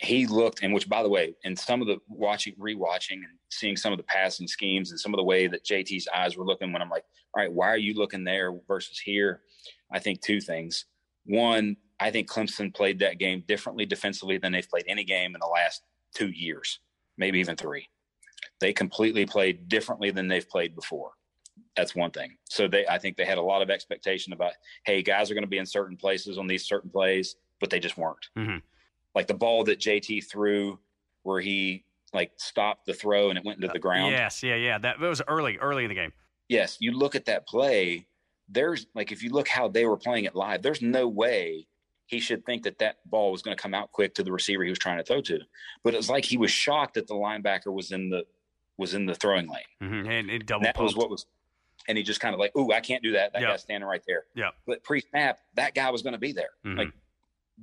[0.00, 3.76] He looked, and which by the way, in some of the watching, rewatching, and seeing
[3.76, 6.72] some of the passing schemes and some of the way that JT's eyes were looking
[6.72, 7.02] when I'm like,
[7.34, 9.40] all right, why are you looking there versus here?
[9.90, 10.84] I think two things.
[11.26, 15.40] One, I think Clemson played that game differently defensively than they've played any game in
[15.40, 15.82] the last
[16.14, 16.80] two years,
[17.16, 17.88] maybe even three.
[18.60, 21.12] They completely played differently than they've played before.
[21.76, 22.36] That's one thing.
[22.48, 24.52] So they, I think they had a lot of expectation about,
[24.84, 27.80] hey, guys are going to be in certain places on these certain plays, but they
[27.80, 28.28] just weren't.
[28.36, 28.58] Mm-hmm.
[29.14, 30.78] Like the ball that JT threw,
[31.24, 31.84] where he
[32.14, 34.12] like stopped the throw and it went into the ground.
[34.12, 34.78] Yes, yeah, yeah.
[34.78, 36.12] That was early, early in the game.
[36.48, 38.06] Yes, you look at that play.
[38.48, 41.66] There's like if you look how they were playing it live, there's no way
[42.08, 44.64] he should think that that ball was going to come out quick to the receiver
[44.64, 45.38] he was trying to throw to.
[45.84, 48.24] But it's like he was shocked that the linebacker was in the
[48.78, 49.62] was in the throwing lane.
[49.82, 50.10] Mm-hmm.
[50.10, 50.66] And it double.
[50.66, 51.26] And that was what was,
[51.86, 53.34] and he just kind of like, "Ooh, I can't do that.
[53.34, 53.50] That yep.
[53.50, 54.50] guy's standing right there." Yeah.
[54.66, 56.50] But pre-snap, that guy was going to be there.
[56.64, 56.78] Mm-hmm.
[56.78, 56.92] Like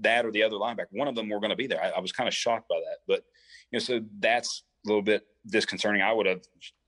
[0.01, 1.83] that or the other linebacker, one of them were going to be there.
[1.83, 3.23] I, I was kind of shocked by that, but
[3.71, 6.03] you know, so that's a little bit disconcerting.
[6.03, 6.41] I would have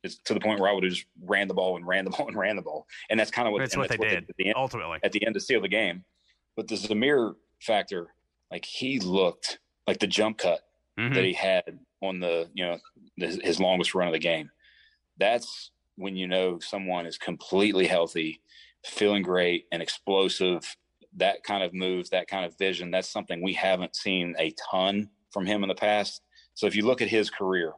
[0.04, 2.12] it's to the point where I would have just ran the ball and ran the
[2.18, 4.10] ball and ran the ball, and that's kind of what, that's what that's they what
[4.10, 6.04] did at the end, ultimately at the end to seal the game.
[6.56, 8.14] But the Zamir factor,
[8.52, 10.62] like he looked like the jump cut
[11.00, 11.14] mm-hmm.
[11.14, 12.78] that he had on the you know
[13.18, 14.50] his, his longest run of the game.
[15.18, 18.42] That's when you know someone is completely healthy,
[18.86, 20.76] feeling great and explosive.
[21.16, 22.92] That kind of moves, that kind of vision.
[22.92, 26.22] That's something we haven't seen a ton from him in the past.
[26.54, 27.74] So if you look at his career,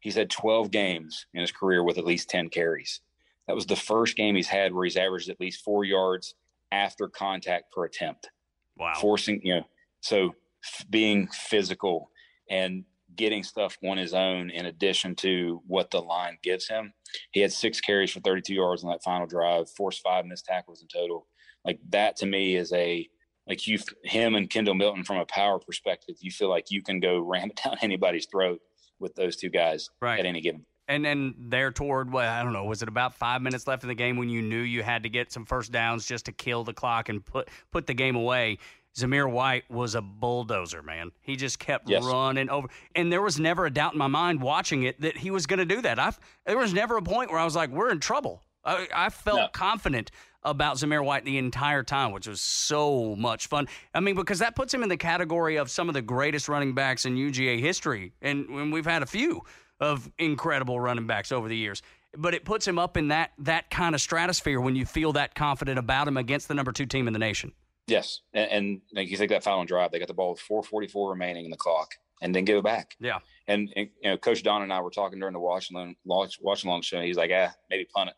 [0.00, 3.00] he's had 12 games in his career with at least 10 carries.
[3.46, 6.34] That was the first game he's had where he's averaged at least four yards
[6.72, 8.30] after contact per attempt.
[8.76, 8.92] Wow.
[9.00, 9.64] Forcing, you know,
[10.00, 10.34] so
[10.64, 12.10] f- being physical
[12.50, 12.84] and
[13.16, 16.92] getting stuff on his own in addition to what the line gives him.
[17.30, 20.82] He had six carries for 32 yards on that final drive, forced five missed tackles
[20.82, 21.26] in total.
[21.64, 23.08] Like that to me is a
[23.46, 27.00] like you him and Kendall Milton from a power perspective, you feel like you can
[27.00, 28.60] go ram it down anybody's throat
[28.98, 30.20] with those two guys right.
[30.20, 30.64] at any given.
[30.86, 33.88] And then there toward what I don't know, was it about five minutes left in
[33.88, 36.62] the game when you knew you had to get some first downs just to kill
[36.64, 38.58] the clock and put put the game away?
[38.96, 41.10] Zamir White was a bulldozer, man.
[41.20, 42.04] He just kept yes.
[42.04, 45.30] running over, and there was never a doubt in my mind watching it that he
[45.32, 45.98] was going to do that.
[45.98, 46.12] I
[46.46, 49.36] there was never a point where I was like, "We're in trouble." I, I felt
[49.36, 49.48] no.
[49.48, 50.10] confident
[50.42, 53.66] about Zamir White the entire time, which was so much fun.
[53.94, 56.74] I mean, because that puts him in the category of some of the greatest running
[56.74, 59.42] backs in UGA history, and, and we've had a few
[59.80, 61.82] of incredible running backs over the years.
[62.16, 65.34] But it puts him up in that that kind of stratosphere when you feel that
[65.34, 67.52] confident about him against the number two team in the nation.
[67.86, 71.10] Yes, and, and like you think that final drive, they got the ball with 4:44
[71.10, 71.90] remaining in the clock,
[72.22, 72.96] and then give it back.
[72.98, 75.96] Yeah, and, and, you know, Coach Don and I were talking during the watch along
[76.04, 77.02] watch, watch along show.
[77.02, 78.16] He's like, "Ah, maybe punt it."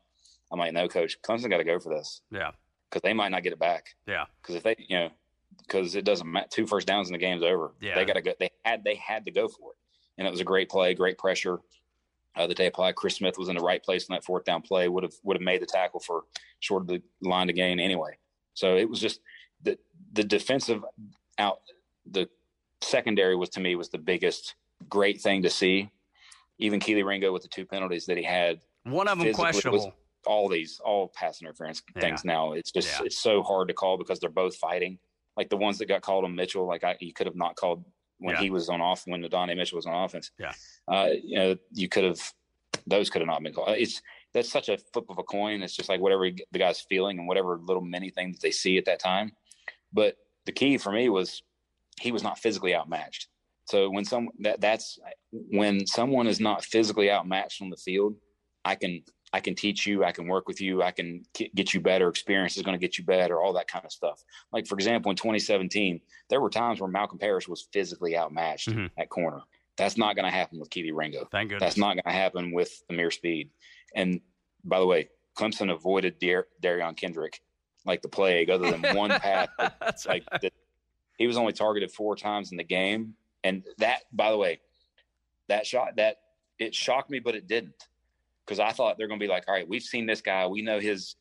[0.53, 2.53] I'm like, "No, Coach, Clemson got to go for this." Yeah,
[2.88, 3.87] because they might not get it back.
[4.07, 5.11] Yeah, because if they, you know,
[5.59, 6.47] because it doesn't matter.
[6.51, 7.73] Two first downs and the game's over.
[7.81, 8.35] Yeah, they got to go.
[8.38, 9.79] They had they had to go for it,
[10.18, 11.59] and it was a great play, great pressure.
[12.35, 12.94] Uh, that they applied.
[12.94, 14.88] Chris Smith was in the right place in that fourth down play.
[14.88, 16.24] Would have would have made the tackle for
[16.61, 18.18] short of the line to gain anyway.
[18.52, 19.20] So it was just
[19.62, 19.79] the
[20.12, 20.85] the defensive
[21.38, 21.61] out
[22.11, 22.29] the
[22.83, 24.55] secondary was to me was the biggest
[24.88, 25.90] great thing to see.
[26.59, 28.61] Even Kelee Ringo with the two penalties that he had.
[28.85, 29.92] One of them questionable.
[30.26, 32.02] All these, all pass interference yeah.
[32.02, 32.52] things now.
[32.52, 33.07] It's just yeah.
[33.07, 34.98] it's so hard to call because they're both fighting.
[35.37, 37.85] Like the ones that got called on Mitchell, like I, you could have not called
[38.18, 38.40] when yeah.
[38.40, 40.31] he was on off when the Donnie Mitchell was on offense.
[40.38, 40.52] Yeah,
[40.88, 42.20] uh, you know you could have
[42.87, 43.76] those could have not been called.
[43.76, 44.00] It's
[44.33, 45.62] that's such a flip of a coin.
[45.62, 48.79] It's just like whatever the guy's feeling and whatever little mini thing that they see
[48.79, 49.33] at that time.
[49.92, 51.42] But the key for me was
[52.00, 53.29] he was not physically outmatched.
[53.66, 54.98] So when some that that's
[55.33, 58.14] when someone is not physically outmatched on the field,
[58.64, 59.02] I can
[59.33, 62.09] I can teach you, I can work with you, I can get you better.
[62.09, 64.23] Experience is going to get you better, all that kind of stuff.
[64.53, 68.87] Like for example, in 2017, there were times where Malkom Parrish was physically outmatched mm-hmm.
[68.99, 69.41] at corner.
[69.77, 71.29] That's not going to happen with Kelee Ringo.
[71.31, 71.61] Thank goodness.
[71.61, 73.51] That's not going to happen with Ameer Speed.
[73.95, 74.21] And
[74.65, 77.41] by the way, Clemson avoided Dar- Derion Kendrick
[77.87, 79.49] like the plague, other than one pass.
[80.07, 80.53] like right.
[81.19, 84.61] he was only targeted four times in the game, and that, by the way,
[85.49, 86.17] that shot that
[86.59, 87.75] it shocked me, but it didn't,
[88.47, 90.63] because I thought they're going to be like, all right, we've seen this guy, we
[90.63, 91.17] know his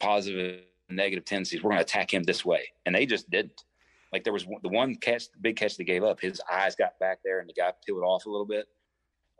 [0.00, 3.64] positive and negative tendencies, we're going to attack him this way, and they just didn't.
[4.12, 6.20] Like there was the one catch, the big catch they gave up.
[6.20, 8.66] His eyes got back there, and the guy peeled off a little bit.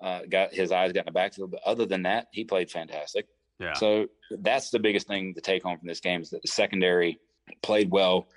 [0.00, 3.26] Uh, got his eyes got in the backfield, but other than that, he played fantastic.
[3.58, 3.74] Yeah.
[3.74, 7.18] So that's the biggest thing to take home from this game is that the secondary
[7.62, 8.28] played well,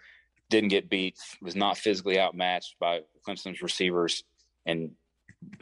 [0.50, 4.24] didn't get beat, was not physically outmatched by Clemson's receivers,
[4.66, 4.92] and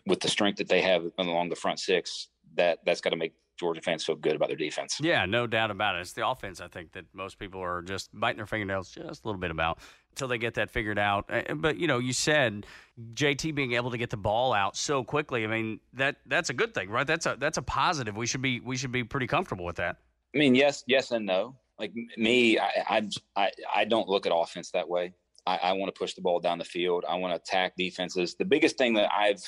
[0.08, 3.34] with the strength that they have along the front six, that that's got to make
[3.58, 5.00] Georgia fans feel good about their defense.
[5.00, 6.02] Yeah, no doubt about it.
[6.02, 9.28] It's the offense I think that most people are just biting their fingernails just a
[9.28, 11.30] little bit about until they get that figured out.
[11.56, 12.66] But you know, you said
[13.14, 15.44] JT being able to get the ball out so quickly.
[15.44, 17.06] I mean, that that's a good thing, right?
[17.06, 18.18] That's a that's a positive.
[18.18, 19.98] We should be we should be pretty comfortable with that.
[20.34, 21.56] I mean, yes, yes, and no.
[21.78, 25.14] Like me, I I I, I don't look at offense that way.
[25.46, 27.06] I, I want to push the ball down the field.
[27.08, 28.36] I want to attack defenses.
[28.36, 29.42] The biggest thing that I've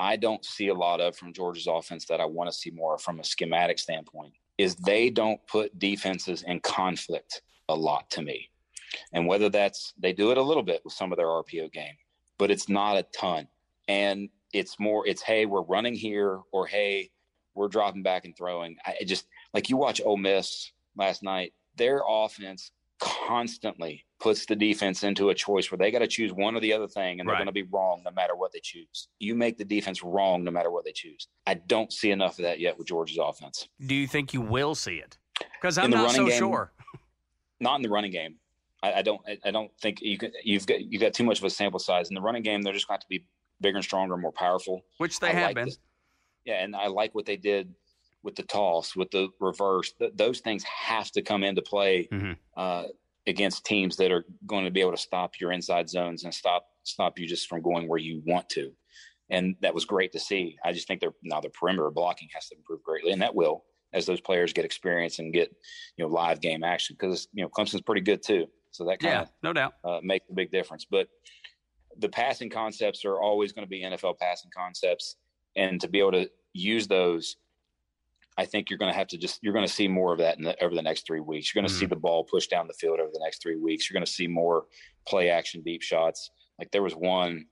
[0.00, 2.96] I don't see a lot of from Georgia's offense that I want to see more
[2.96, 8.48] from a schematic standpoint is they don't put defenses in conflict a lot to me.
[9.12, 11.94] And whether that's they do it a little bit with some of their RPO game,
[12.38, 13.46] but it's not a ton.
[13.88, 17.10] And it's more it's hey, we're running here or hey,
[17.54, 18.76] we're dropping back and throwing.
[18.86, 25.02] I just like you watch Ole Miss last night, their offense constantly puts the defense
[25.02, 27.32] into a choice where they got to choose one or the other thing and they're
[27.32, 27.38] right.
[27.38, 29.08] going to be wrong no matter what they choose.
[29.18, 31.26] You make the defense wrong no matter what they choose.
[31.46, 33.68] I don't see enough of that yet with Georgia's offense.
[33.84, 35.18] Do you think you will see it?
[35.60, 36.72] Because I'm not so game, sure.
[37.60, 38.36] Not in the running game.
[38.82, 39.20] I, I don't.
[39.26, 41.78] I, I, don't think you can, you've got you got too much of a sample
[41.78, 42.62] size in the running game.
[42.62, 43.24] They're just going to be
[43.60, 44.82] bigger and stronger, and more powerful.
[44.96, 45.70] Which they I have like been.
[46.46, 47.74] Yeah, and I like what they did
[48.22, 49.92] with the toss, with the reverse.
[49.92, 52.32] Th- those things have to come into play mm-hmm.
[52.56, 52.84] uh,
[53.30, 56.66] against teams that are going to be able to stop your inside zones and stop
[56.82, 58.72] stop you just from going where you want to.
[59.30, 60.56] And that was great to see.
[60.64, 63.64] I just think they're now the perimeter blocking has to improve greatly, and that will
[63.92, 65.50] as those players get experience and get
[65.96, 68.46] you know live game action because you know Clemson's pretty good too.
[68.72, 70.86] So that kind of yeah, no doubt uh, makes a big difference.
[70.90, 71.08] But
[71.98, 75.16] the passing concepts are always going to be NFL passing concepts,
[75.56, 77.36] and to be able to use those
[78.38, 80.38] I think you're going to have to just you're going to see more of that
[80.38, 81.52] the, over the next three weeks.
[81.52, 81.80] You're going to mm-hmm.
[81.80, 83.88] see the ball pushed down the field over the next three weeks.
[83.88, 84.64] You're going to see more
[85.06, 86.30] play action deep shots.
[86.58, 87.46] Like there was one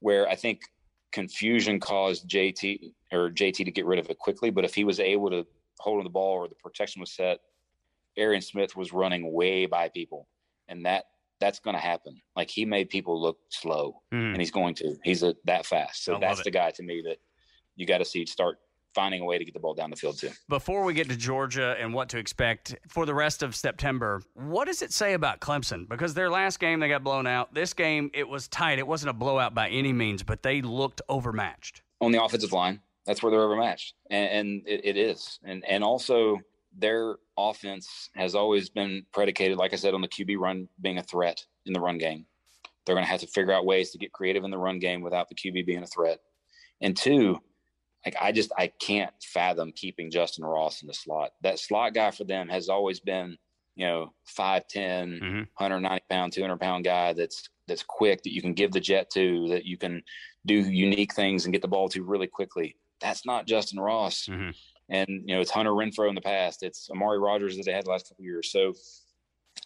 [0.00, 0.60] where I think
[1.12, 5.00] confusion caused JT or JT to get rid of it quickly, but if he was
[5.00, 5.46] able to
[5.78, 7.38] hold on the ball or the protection was set,
[8.16, 10.28] Arian Smith was running way by people,
[10.68, 11.04] and that
[11.38, 12.20] that's going to happen.
[12.34, 14.32] Like he made people look slow, mm.
[14.32, 14.96] and he's going to.
[15.04, 16.04] He's a, that fast.
[16.04, 17.18] So I that's the guy to me that
[17.76, 18.58] you got to see start
[18.96, 20.30] finding a way to get the ball down the field too.
[20.48, 24.64] Before we get to Georgia and what to expect for the rest of September, what
[24.64, 25.86] does it say about Clemson?
[25.86, 27.54] Because their last game they got blown out.
[27.54, 28.78] This game it was tight.
[28.78, 32.80] It wasn't a blowout by any means, but they looked overmatched on the offensive line.
[33.04, 35.38] That's where they're overmatched, and, and it, it is.
[35.44, 36.38] And and also
[36.76, 41.02] their offense has always been predicated, like I said, on the QB run being a
[41.02, 42.26] threat in the run game.
[42.84, 45.00] They're going to have to figure out ways to get creative in the run game
[45.00, 46.20] without the QB being a threat.
[46.80, 47.40] And two,
[48.06, 51.32] like I just I can't fathom keeping Justin Ross in the slot.
[51.42, 53.36] That slot guy for them has always been,
[53.74, 55.38] you know, 5'10, mm-hmm.
[55.56, 59.48] 190 pound, 200 pound guy that's that's quick that you can give the jet to,
[59.48, 60.02] that you can
[60.46, 62.76] do unique things and get the ball to really quickly.
[63.00, 64.26] That's not Justin Ross.
[64.30, 64.50] Mm-hmm.
[64.88, 66.62] And you know, it's Hunter Renfrow in the past.
[66.62, 68.52] It's Amari Rodgers that they had the last couple years.
[68.52, 68.72] So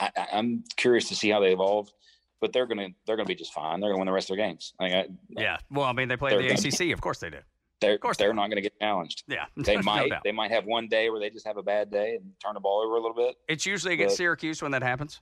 [0.00, 1.92] I, am curious to see how they evolve
[2.40, 3.80] but they're gonna they're gonna be just fine.
[3.80, 4.72] They're gonna win the rest of their games.
[4.80, 7.40] Like I, yeah, well, I mean, they play the ACC, of course they do
[7.80, 9.24] they're of course they're not going to get challenged.
[9.26, 10.12] Yeah, they might.
[10.24, 12.60] they might have one day where they just have a bad day and turn the
[12.60, 13.36] ball over a little bit.
[13.48, 15.20] It's usually against Syracuse when that happens.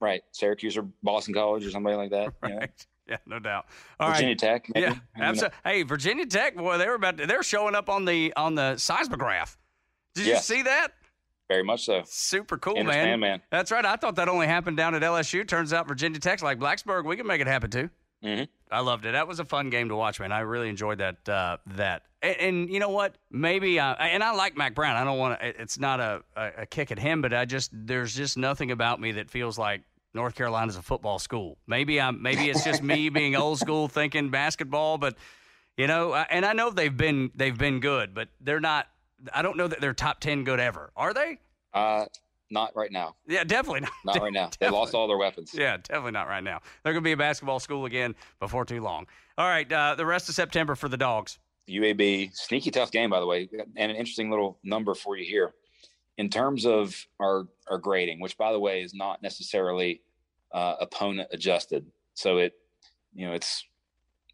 [0.00, 2.34] Right, Syracuse or Boston College or somebody like that.
[2.42, 2.52] Right.
[2.52, 2.66] You know?
[3.06, 3.66] Yeah, no doubt.
[4.00, 4.38] All Virginia right.
[4.38, 4.66] Tech.
[4.74, 4.86] Maybe.
[4.86, 5.58] Yeah, absolutely.
[5.62, 8.78] Hey, Virginia Tech, boy, they were about to, they're showing up on the on the
[8.78, 9.58] seismograph.
[10.14, 10.36] Did yeah.
[10.36, 10.88] you see that?
[11.48, 12.02] Very much so.
[12.06, 13.20] Super cool, man.
[13.20, 13.42] man.
[13.50, 13.84] That's right.
[13.84, 15.46] I thought that only happened down at LSU.
[15.46, 17.04] Turns out Virginia Tech's like Blacksburg.
[17.04, 17.90] We can make it happen too.
[18.24, 18.44] Mm-hmm.
[18.70, 19.12] I loved it.
[19.12, 20.32] That was a fun game to watch, man.
[20.32, 21.28] I really enjoyed that.
[21.28, 23.16] Uh, that and, and, you know what?
[23.30, 24.96] Maybe uh, and I like Mack Brown.
[24.96, 25.60] I don't want to.
[25.60, 29.12] It's not a, a, kick at him, but I just there's just nothing about me
[29.12, 29.82] that feels like
[30.14, 31.58] North Carolina's a football school.
[31.66, 32.22] Maybe I'm.
[32.22, 35.16] Maybe it's just me being old school thinking basketball, but
[35.76, 38.88] you know, and I know they've been they've been good, but they're not.
[39.32, 40.90] I don't know that they're top ten good ever.
[40.96, 41.38] Are they?
[41.74, 42.06] Uh,
[42.50, 43.16] not right now.
[43.26, 43.92] Yeah, definitely not.
[44.04, 44.50] Not right now.
[44.58, 45.52] They lost all their weapons.
[45.54, 46.60] Yeah, definitely not right now.
[46.82, 49.06] They're going to be a basketball school again before too long.
[49.38, 51.38] All right, uh, the rest of September for the Dogs.
[51.68, 55.54] UAB, sneaky tough game, by the way, and an interesting little number for you here.
[56.16, 60.02] In terms of our, our grading, which, by the way, is not necessarily
[60.52, 61.86] uh, opponent adjusted.
[62.12, 62.54] So it,
[63.14, 63.64] you know, it's,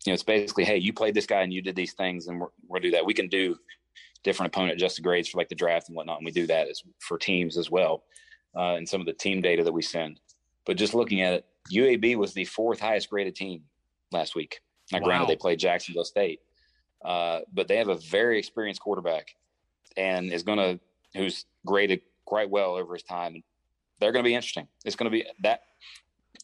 [0.05, 2.40] you know, it's basically, hey, you played this guy and you did these things, and
[2.40, 3.07] we're, we're do that.
[3.07, 3.57] We can do
[4.22, 6.18] different opponent adjusted grades for like the draft and whatnot.
[6.18, 8.04] And we do that as for teams as well,
[8.56, 10.20] uh, and some of the team data that we send.
[10.66, 13.62] But just looking at it, UAB was the fourth highest graded team
[14.12, 14.61] last week.
[14.92, 15.04] Now, wow.
[15.04, 16.40] granted, they played Jacksonville State,
[17.04, 19.35] uh, but they have a very experienced quarterback
[19.96, 20.80] and is going to
[21.14, 23.42] who's graded quite well over his time.
[23.98, 24.68] They're going to be interesting.
[24.85, 25.62] It's going to be that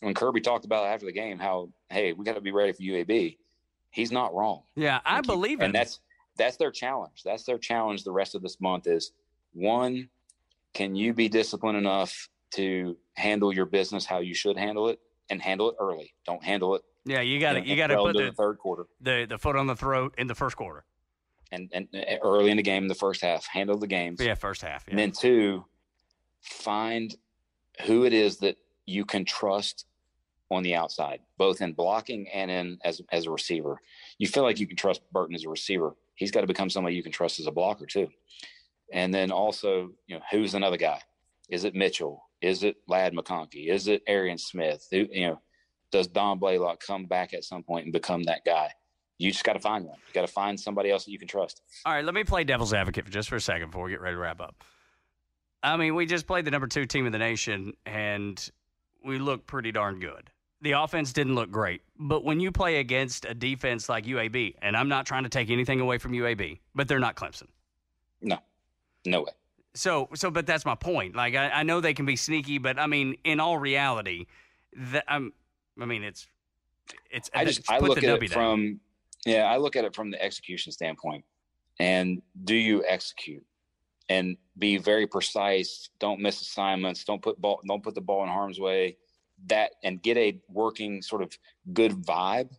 [0.01, 2.83] when Kirby talked about after the game how hey we got to be ready for
[2.83, 3.37] UAB.
[3.91, 4.63] He's not wrong.
[4.75, 5.65] Yeah, I believe it.
[5.65, 6.01] And that's
[6.37, 7.23] that's their challenge.
[7.25, 9.13] That's their challenge the rest of this month is
[9.53, 10.09] one,
[10.75, 15.41] can you be disciplined enough to handle your business how you should handle it and
[15.41, 16.15] handle it early?
[16.25, 16.83] Don't handle it.
[17.05, 19.55] Yeah, you got to you got to put the, the, third quarter, the the foot
[19.55, 20.85] on the throat in the first quarter,
[21.53, 24.21] and and uh, early in the game, in the first half, handle the games.
[24.21, 24.85] Yeah, first half.
[24.87, 24.93] Yeah.
[24.93, 25.65] And then two,
[26.43, 27.15] find
[27.87, 29.87] who it is that you can trust
[30.51, 33.81] on the outside, both in blocking and in as as a receiver.
[34.19, 35.95] You feel like you can trust Burton as a receiver.
[36.17, 38.09] He's got to become somebody you can trust as a blocker too.
[38.93, 41.01] And then also, you know, who's another guy?
[41.49, 42.23] Is it Mitchell?
[42.41, 43.69] Is it Ladd McConkey?
[43.69, 44.87] Is it Arian Smith?
[44.91, 45.41] Who, you know,
[45.93, 48.71] does Dom Blaylock come back at some point and become that guy?
[49.19, 49.97] You just got to find one.
[50.09, 51.63] You got to find somebody else that you can trust.
[51.85, 54.15] All right, let me play devil's advocate just for a second before we get ready
[54.15, 54.63] to wrap up.
[55.63, 58.51] I mean, we just played the number two team in the nation, and
[59.05, 60.31] we look pretty darn good.
[60.63, 64.77] The offense didn't look great, but when you play against a defense like UAB, and
[64.77, 67.49] I'm not trying to take anything away from UAB, but they're not Clemson.
[68.23, 68.39] No,
[69.05, 69.33] no way.
[69.75, 71.15] So, so, but that's my point.
[71.15, 74.27] Like, I, I know they can be sneaky, but I mean, in all reality,
[74.75, 75.25] that I'm.
[75.25, 75.33] Um,
[75.79, 76.27] I mean, it's,
[77.11, 77.31] it's.
[77.35, 78.81] I just I look at w it from,
[79.27, 81.23] yeah, I look at it from the execution standpoint,
[81.79, 83.45] and do you execute?
[84.09, 85.91] and be very precise.
[85.99, 87.05] Don't miss assignments.
[87.05, 87.61] Don't put ball.
[87.67, 88.97] Don't put the ball in harm's way.
[89.47, 91.37] That and get a working sort of
[91.73, 92.51] good vibe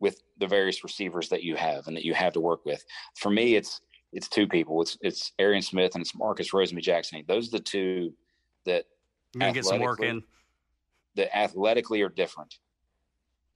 [0.00, 2.84] with the various receivers that you have and that you have to work with.
[3.14, 3.80] For me, it's
[4.12, 4.82] it's two people.
[4.82, 7.24] It's it's Arian Smith and it's Marcus Rosemy-Jackson.
[7.26, 8.12] Those are the two
[8.66, 8.84] that
[9.38, 10.22] gonna get some work in.
[11.16, 12.58] That athletically are different.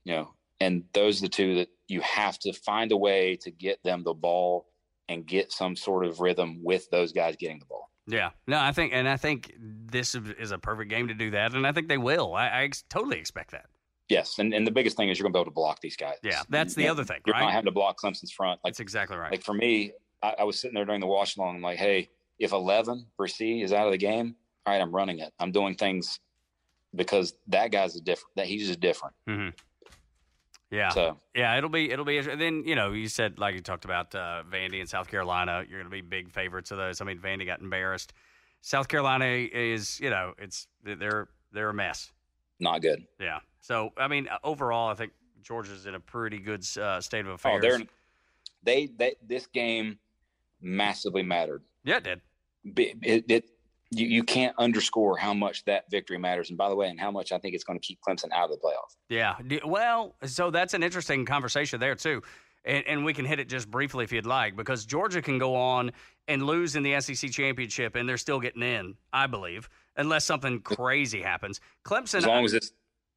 [0.05, 3.51] You know, and those are the two that you have to find a way to
[3.51, 4.67] get them the ball
[5.09, 7.91] and get some sort of rhythm with those guys getting the ball.
[8.09, 11.53] Yeah, no, I think, and I think this is a perfect game to do that,
[11.53, 12.35] and I think they will.
[12.35, 13.67] I, I ex- totally expect that.
[14.09, 15.97] Yes, and, and the biggest thing is you're going to be able to block these
[15.97, 16.17] guys.
[16.23, 17.21] Yeah, that's the you other thing.
[17.27, 17.43] You're right?
[17.43, 18.61] not having to block Clemson's front.
[18.65, 19.31] Like, that's exactly right.
[19.31, 19.93] Like for me,
[20.23, 21.57] I, I was sitting there during the watch along.
[21.57, 25.19] I'm like, hey, if 11 Bresee is out of the game, all right, I'm running
[25.19, 25.33] it.
[25.39, 26.21] I'm doing things
[26.95, 28.35] because that guy's a different.
[28.37, 29.15] That he's just different.
[29.29, 29.49] Mm-hmm.
[30.71, 30.91] Yeah.
[30.91, 32.21] So yeah, it'll be it'll be.
[32.21, 35.65] Then you know you said like you talked about uh, Vandy and South Carolina.
[35.69, 37.01] You're going to be big favorites of those.
[37.01, 38.13] I mean, Vandy got embarrassed.
[38.61, 42.13] South Carolina is you know it's they're they're a mess.
[42.61, 43.05] Not good.
[43.19, 43.39] Yeah.
[43.61, 47.65] So I mean, overall, I think Georgia's in a pretty good uh, state of affairs.
[47.65, 47.81] Oh, they're
[48.63, 49.99] they they this game
[50.61, 51.63] massively mattered.
[51.85, 52.21] Yeah, it did.
[53.03, 53.45] It, it,
[53.91, 56.51] you, you can't underscore how much that victory matters.
[56.51, 58.51] And by the way, and how much I think it's going to keep Clemson out
[58.51, 58.97] of the playoffs.
[59.09, 59.37] Yeah.
[59.65, 62.23] Well, so that's an interesting conversation there, too.
[62.65, 65.55] And, and, we can hit it just briefly if you'd like, because Georgia can go
[65.55, 65.93] on
[66.27, 70.61] and lose in the SEC championship, and they're still getting in, I believe, unless something
[70.61, 71.61] crazy happens.
[71.85, 72.73] Clemson, as long as it's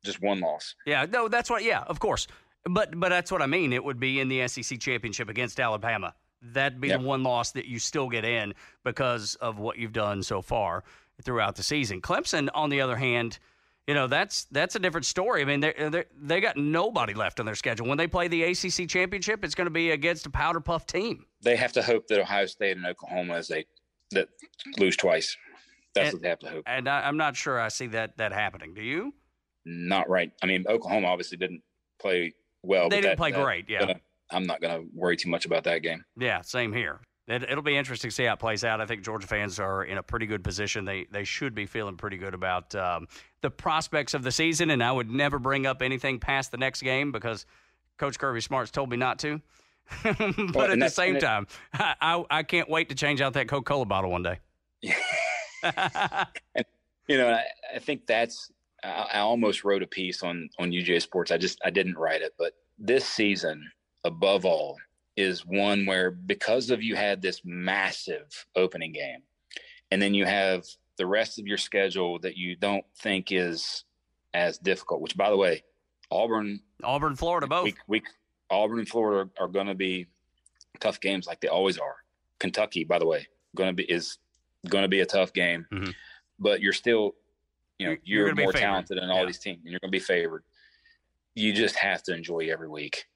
[0.05, 0.75] just one loss.
[0.85, 1.63] Yeah, no, that's what.
[1.63, 2.27] Yeah, of course,
[2.65, 3.73] but but that's what I mean.
[3.73, 6.99] It would be in the SEC championship against Alabama that'd be yep.
[6.99, 10.83] the one loss that you still get in because of what you've done so far
[11.21, 12.01] throughout the season.
[12.01, 13.39] Clemson, on the other hand,
[13.87, 15.41] you know that's that's a different story.
[15.41, 17.87] I mean, they uh, they got nobody left on their schedule.
[17.87, 21.25] When they play the ACC championship, it's going to be against a powder puff team.
[21.41, 23.65] They have to hope that Ohio State and Oklahoma, as they
[24.11, 24.29] that
[24.77, 25.35] lose twice,
[25.95, 26.63] that's and, what they have to hope.
[26.67, 28.73] And I, am not sure I see that that happening.
[28.73, 29.13] Do you?
[29.65, 30.31] Not right.
[30.41, 31.61] I mean, Oklahoma obviously didn't
[31.99, 32.87] play well.
[32.89, 33.69] They didn't that, play that, great.
[33.69, 33.83] Yeah.
[33.83, 33.93] Uh,
[34.31, 36.03] I'm not going to worry too much about that game.
[36.17, 37.01] Yeah, same here.
[37.27, 38.81] It, will be interesting to see how it plays out.
[38.81, 40.83] I think Georgia fans are in a pretty good position.
[40.83, 43.07] They they should be feeling pretty good about um,
[43.41, 44.71] the prospects of the season.
[44.71, 47.45] And I would never bring up anything past the next game because
[47.97, 49.39] Coach Kirby Smart's told me not to.
[50.03, 50.19] but
[50.55, 53.65] well, at the same time, I, I, I can't wait to change out that Coca
[53.65, 54.39] Cola bottle one day.
[55.63, 56.65] and,
[57.07, 57.43] you know, I,
[57.75, 58.51] I think that's.
[58.83, 61.31] I, I almost wrote a piece on on UGA Sports.
[61.31, 63.69] I just I didn't write it, but this season
[64.03, 64.77] above all
[65.17, 69.21] is one where because of you had this massive opening game
[69.91, 70.65] and then you have
[70.97, 73.83] the rest of your schedule that you don't think is
[74.33, 75.63] as difficult which by the way
[76.09, 77.65] auburn auburn florida both.
[77.65, 78.05] week, week
[78.49, 80.07] auburn and florida are, are going to be
[80.79, 81.97] tough games like they always are.
[82.39, 84.17] Kentucky by the way going to be is
[84.67, 85.91] going to be a tough game mm-hmm.
[86.39, 87.13] but you're still
[87.81, 89.25] you know you're, you're more talented than all yeah.
[89.25, 90.43] these teams and you're going to be favored.
[91.33, 93.07] You just have to enjoy every week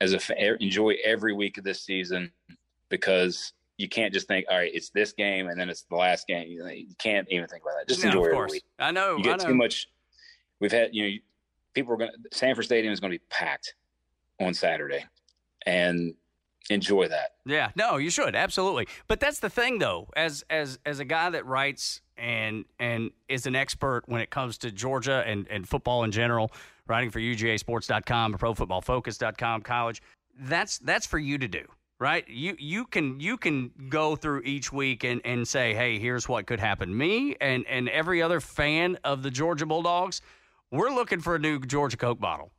[0.00, 2.30] as a enjoy every week of this season
[2.88, 6.26] because you can't just think, all right, it's this game and then it's the last
[6.26, 6.48] game.
[6.48, 7.88] You, can't even think about that.
[7.88, 8.64] Just no, enjoy every week.
[8.78, 9.16] I know.
[9.16, 9.46] You get know.
[9.46, 9.88] too much.
[10.60, 11.16] We've had, you know,
[11.74, 13.74] people are going to, Sanford Stadium is going to be packed
[14.40, 15.04] on Saturday
[15.64, 16.14] and
[16.70, 17.36] enjoy that.
[17.46, 18.34] Yeah, no, you should.
[18.34, 18.88] Absolutely.
[19.06, 23.46] But that's the thing though, as, as, as a guy that writes and, and is
[23.46, 26.50] an expert when it comes to Georgia and, and football in general,
[26.86, 30.02] writing for UGASports.com, ProFootballFocus.com, college.
[30.40, 31.64] That's that's for you to do,
[31.98, 32.28] right?
[32.28, 36.46] You you can you can go through each week and, and say, hey, here's what
[36.46, 36.96] could happen.
[36.96, 40.20] Me and and every other fan of the Georgia Bulldogs,
[40.70, 42.52] we're looking for a new Georgia Coke bottle.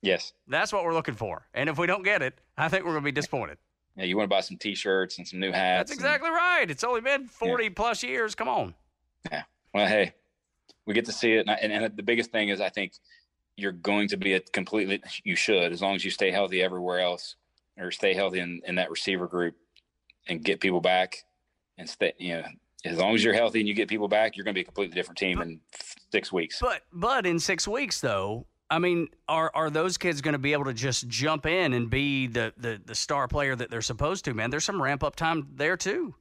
[0.00, 1.46] Yes, that's what we're looking for.
[1.52, 3.58] And if we don't get it, I think we're going to be disappointed.
[3.96, 5.90] Yeah, you want to buy some T-shirts and some new hats.
[5.90, 6.70] That's exactly and, right.
[6.70, 7.70] It's only been forty yeah.
[7.74, 8.34] plus years.
[8.34, 8.74] Come on.
[9.30, 9.42] Yeah.
[9.74, 10.14] Well, hey,
[10.86, 12.92] we get to see it, and, and, and the biggest thing is I think
[13.56, 17.00] you're going to be a completely you should as long as you stay healthy everywhere
[17.00, 17.36] else
[17.78, 19.54] or stay healthy in, in that receiver group
[20.28, 21.24] and get people back
[21.78, 22.44] and stay you know
[22.84, 24.64] as long as you're healthy and you get people back you're going to be a
[24.64, 25.58] completely different team in
[26.12, 30.32] six weeks but but in six weeks though I mean, are are those kids going
[30.32, 33.70] to be able to just jump in and be the, the the star player that
[33.70, 34.34] they're supposed to?
[34.34, 36.16] Man, there's some ramp up time there too.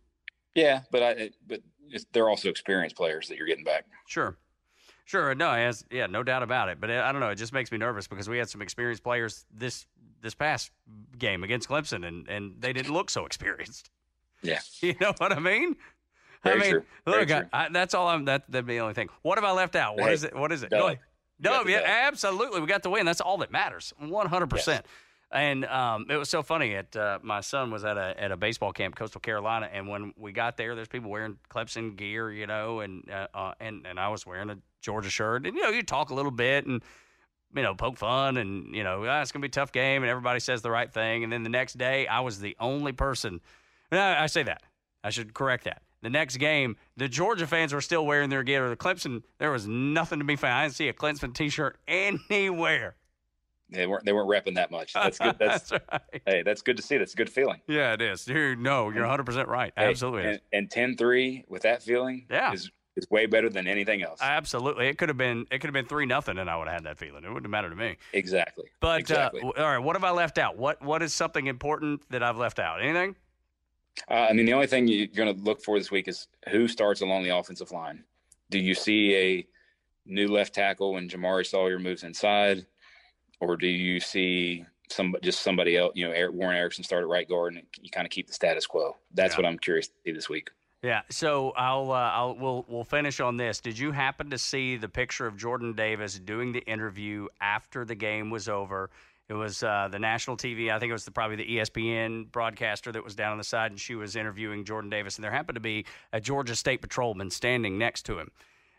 [0.54, 1.62] Yeah, but I but
[2.12, 3.86] they're also experienced players that you're getting back.
[4.08, 4.38] Sure.
[5.06, 6.82] Sure, no, has, yeah, no doubt about it.
[6.82, 9.46] But I don't know, it just makes me nervous because we had some experienced players
[9.56, 9.86] this
[10.22, 10.72] this past
[11.18, 13.92] game against Clemson, and and they didn't look so experienced.
[14.42, 15.76] Yeah, you know what I mean.
[16.44, 16.84] Very I mean, true.
[17.06, 18.26] look, I, I, that's all I'm.
[18.26, 19.10] That that'd be the only thing.
[19.22, 19.96] What have I left out?
[19.96, 20.36] What hey, is it?
[20.36, 20.72] What is it?
[20.72, 20.98] Dub.
[21.42, 22.62] Dub, yeah, absolutely.
[22.62, 23.06] We got the win.
[23.06, 23.94] That's all that matters.
[24.00, 24.86] One hundred percent.
[25.36, 26.76] And um, it was so funny.
[26.76, 30.14] At uh, my son was at a at a baseball camp, Coastal Carolina, and when
[30.16, 34.00] we got there, there's people wearing Clemson gear, you know, and uh, uh, and and
[34.00, 36.82] I was wearing a Georgia shirt, and you know, you talk a little bit and
[37.54, 40.10] you know poke fun, and you know, ah, it's gonna be a tough game, and
[40.10, 43.42] everybody says the right thing, and then the next day, I was the only person.
[43.92, 44.62] I say that.
[45.04, 45.82] I should correct that.
[46.02, 48.70] The next game, the Georgia fans were still wearing their gear.
[48.70, 50.54] The Clemson, there was nothing to be found.
[50.54, 52.96] I didn't see a Clemson T-shirt anywhere.
[53.70, 54.94] They weren't they weren't repping that much.
[54.94, 55.36] That's good.
[55.40, 56.22] That's, that's right.
[56.26, 56.98] Hey, that's good to see.
[56.98, 57.62] That's a good feeling.
[57.68, 58.28] Yeah, it is.
[58.28, 59.74] You're, no, you're 100 percent right.
[59.76, 60.40] Hey, Absolutely.
[60.54, 62.54] And, and 10-3 with that feeling, yeah.
[62.54, 64.20] is is way better than anything else.
[64.22, 64.88] Absolutely.
[64.88, 66.84] It could have been it could have been three nothing, and I would have had
[66.86, 67.24] that feeling.
[67.24, 67.98] It wouldn't have mattered to me.
[68.14, 68.66] Exactly.
[68.80, 69.42] But exactly.
[69.42, 70.58] Uh, all right, what have I left out?
[70.58, 72.82] What what is something important that I've left out?
[72.82, 73.16] Anything?
[74.10, 76.68] Uh, I mean, the only thing you're going to look for this week is who
[76.68, 78.04] starts along the offensive line.
[78.50, 79.48] Do you see a
[80.06, 82.66] new left tackle when Jamaree Salyer moves inside?
[83.40, 85.94] Or do you see some just somebody else?
[85.96, 88.34] You know, Eric, Warren Ericson start at right guard, and you kind of keep the
[88.34, 88.96] status quo.
[89.14, 89.38] That's yeah.
[89.38, 90.50] what I'm curious to see this week.
[90.84, 93.60] Yeah, so I'll uh, I'll we'll we'll finish on this.
[93.60, 97.96] Did you happen to see the picture of Jordan Davis doing the interview after the
[97.96, 98.90] game was over?
[99.28, 100.72] It was uh, the national TV.
[100.72, 103.72] I think it was the, probably the ESPN broadcaster that was down on the side,
[103.72, 105.16] and she was interviewing Jordan Davis.
[105.16, 108.30] And there happened to be a Georgia State patrolman standing next to him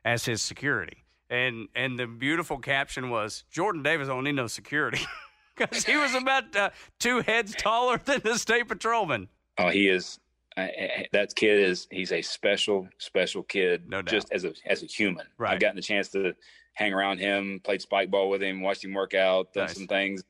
[0.05, 5.01] as his security and and the beautiful caption was Jordan Davis don't need no security
[5.57, 9.29] because he was about uh, two heads taller than the state patrolman.
[9.59, 10.18] Oh, he is.
[10.57, 10.68] Uh,
[11.12, 14.11] that kid is he's a special special kid no doubt.
[14.11, 15.53] just as a as a human right.
[15.53, 16.33] i've gotten the chance to
[16.72, 19.77] hang around him played spike ball with him watched him work out done nice.
[19.77, 20.24] some things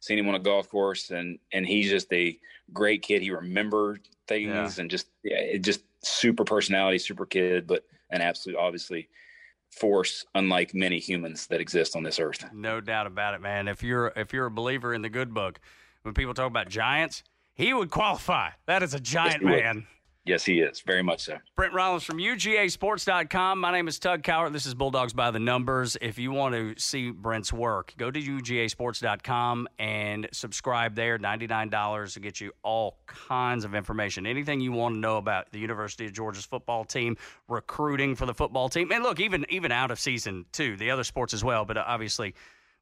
[0.00, 2.36] seen him on a golf course and and he's just a
[2.72, 4.80] great kid he remembered things yeah.
[4.80, 9.08] and just yeah, just super personality super kid but an absolute obviously
[9.70, 12.44] force unlike many humans that exist on this earth.
[12.52, 13.68] No doubt about it, man.
[13.68, 15.60] If you're if you're a believer in the good book,
[16.02, 17.22] when people talk about giants,
[17.54, 18.50] he would qualify.
[18.66, 19.74] That is a giant yes, man.
[19.76, 19.84] Would.
[20.28, 20.80] Yes, he is.
[20.82, 21.38] Very much so.
[21.56, 23.58] Brent Rollins from UGASports.com.
[23.58, 24.52] My name is Tug Cowart.
[24.52, 25.96] This is Bulldogs by the Numbers.
[26.02, 31.18] If you want to see Brent's work, go to UGASports.com and subscribe there.
[31.18, 34.26] $99 to get you all kinds of information.
[34.26, 37.16] Anything you want to know about the University of Georgia's football team,
[37.48, 41.04] recruiting for the football team, and look, even even out of season, too, the other
[41.04, 41.64] sports as well.
[41.64, 42.34] But obviously,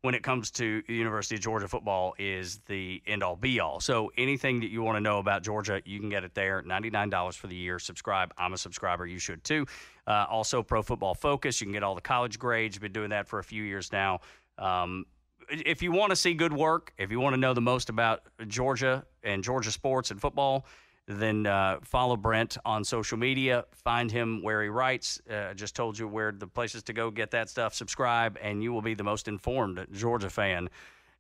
[0.03, 3.81] when it comes to University of Georgia football is the end all be all.
[3.81, 6.63] So anything that you want to know about Georgia, you can get it there.
[6.63, 7.79] $99 for the year.
[7.79, 8.33] Subscribe.
[8.39, 9.07] I'm a subscriber.
[9.07, 9.67] You should too.
[10.07, 11.61] Uh, also, Pro Football Focus.
[11.61, 12.79] You can get all the college grades.
[12.79, 14.21] Been doing that for a few years now.
[14.59, 15.07] Um,
[15.49, 18.23] if you want to see good work, if you want to know the most about
[18.47, 20.67] Georgia and Georgia sports and football,
[21.07, 23.65] then uh, follow Brent on social media.
[23.73, 25.21] Find him where he writes.
[25.31, 27.75] Uh, just told you where the places to go get that stuff.
[27.75, 30.69] Subscribe, and you will be the most informed Georgia fan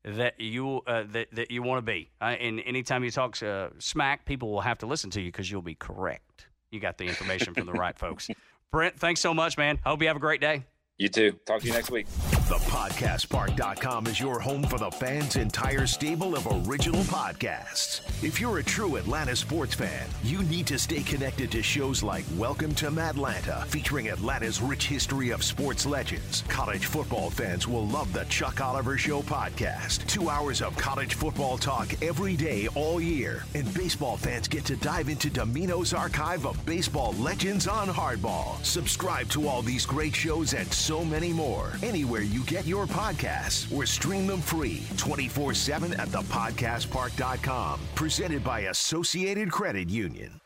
[0.04, 2.10] that you uh, that that you want to be.
[2.20, 5.50] Uh, and anytime you talk uh, smack, people will have to listen to you because
[5.50, 6.46] you'll be correct.
[6.70, 8.28] You got the information from the right folks.
[8.72, 9.78] Brent, thanks so much, man.
[9.84, 10.64] Hope you have a great day.
[10.98, 11.38] You too.
[11.46, 12.06] Talk to you next week.
[12.46, 18.02] ThePodcastPark.com is your home for the fans' entire stable of original podcasts.
[18.22, 22.24] If you're a true Atlanta sports fan, you need to stay connected to shows like
[22.36, 26.44] Welcome to Atlanta, featuring Atlanta's rich history of sports legends.
[26.46, 30.06] College football fans will love the Chuck Oliver Show podcast.
[30.06, 33.44] Two hours of college football talk every day, all year.
[33.56, 38.64] And baseball fans get to dive into Domino's archive of baseball legends on hardball.
[38.64, 43.74] Subscribe to all these great shows and so many more anywhere you get your podcasts
[43.74, 47.80] or stream them free 24 7 at thepodcastpark.com.
[47.94, 50.40] Presented by Associated Credit Union.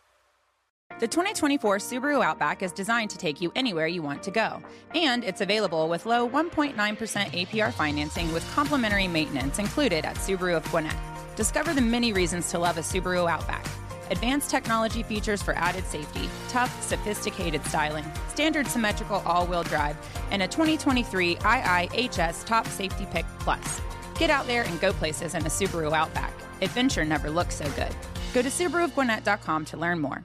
[0.99, 4.63] The 2024 Subaru Outback is designed to take you anywhere you want to go.
[4.95, 10.65] And it's available with low 1.9% APR financing with complimentary maintenance included at Subaru of
[10.71, 10.97] Gwinnett.
[11.37, 13.67] Discover the many reasons to love a Subaru Outback
[14.11, 19.97] Advanced technology features for added safety, tough, sophisticated styling, standard symmetrical all wheel drive,
[20.31, 23.81] and a 2023 IIHS Top Safety Pick Plus.
[24.19, 26.35] Get out there and go places in a Subaru Outback.
[26.61, 27.95] Adventure never looks so good.
[28.35, 30.25] Go to SubaruofGwinnett.com to learn more.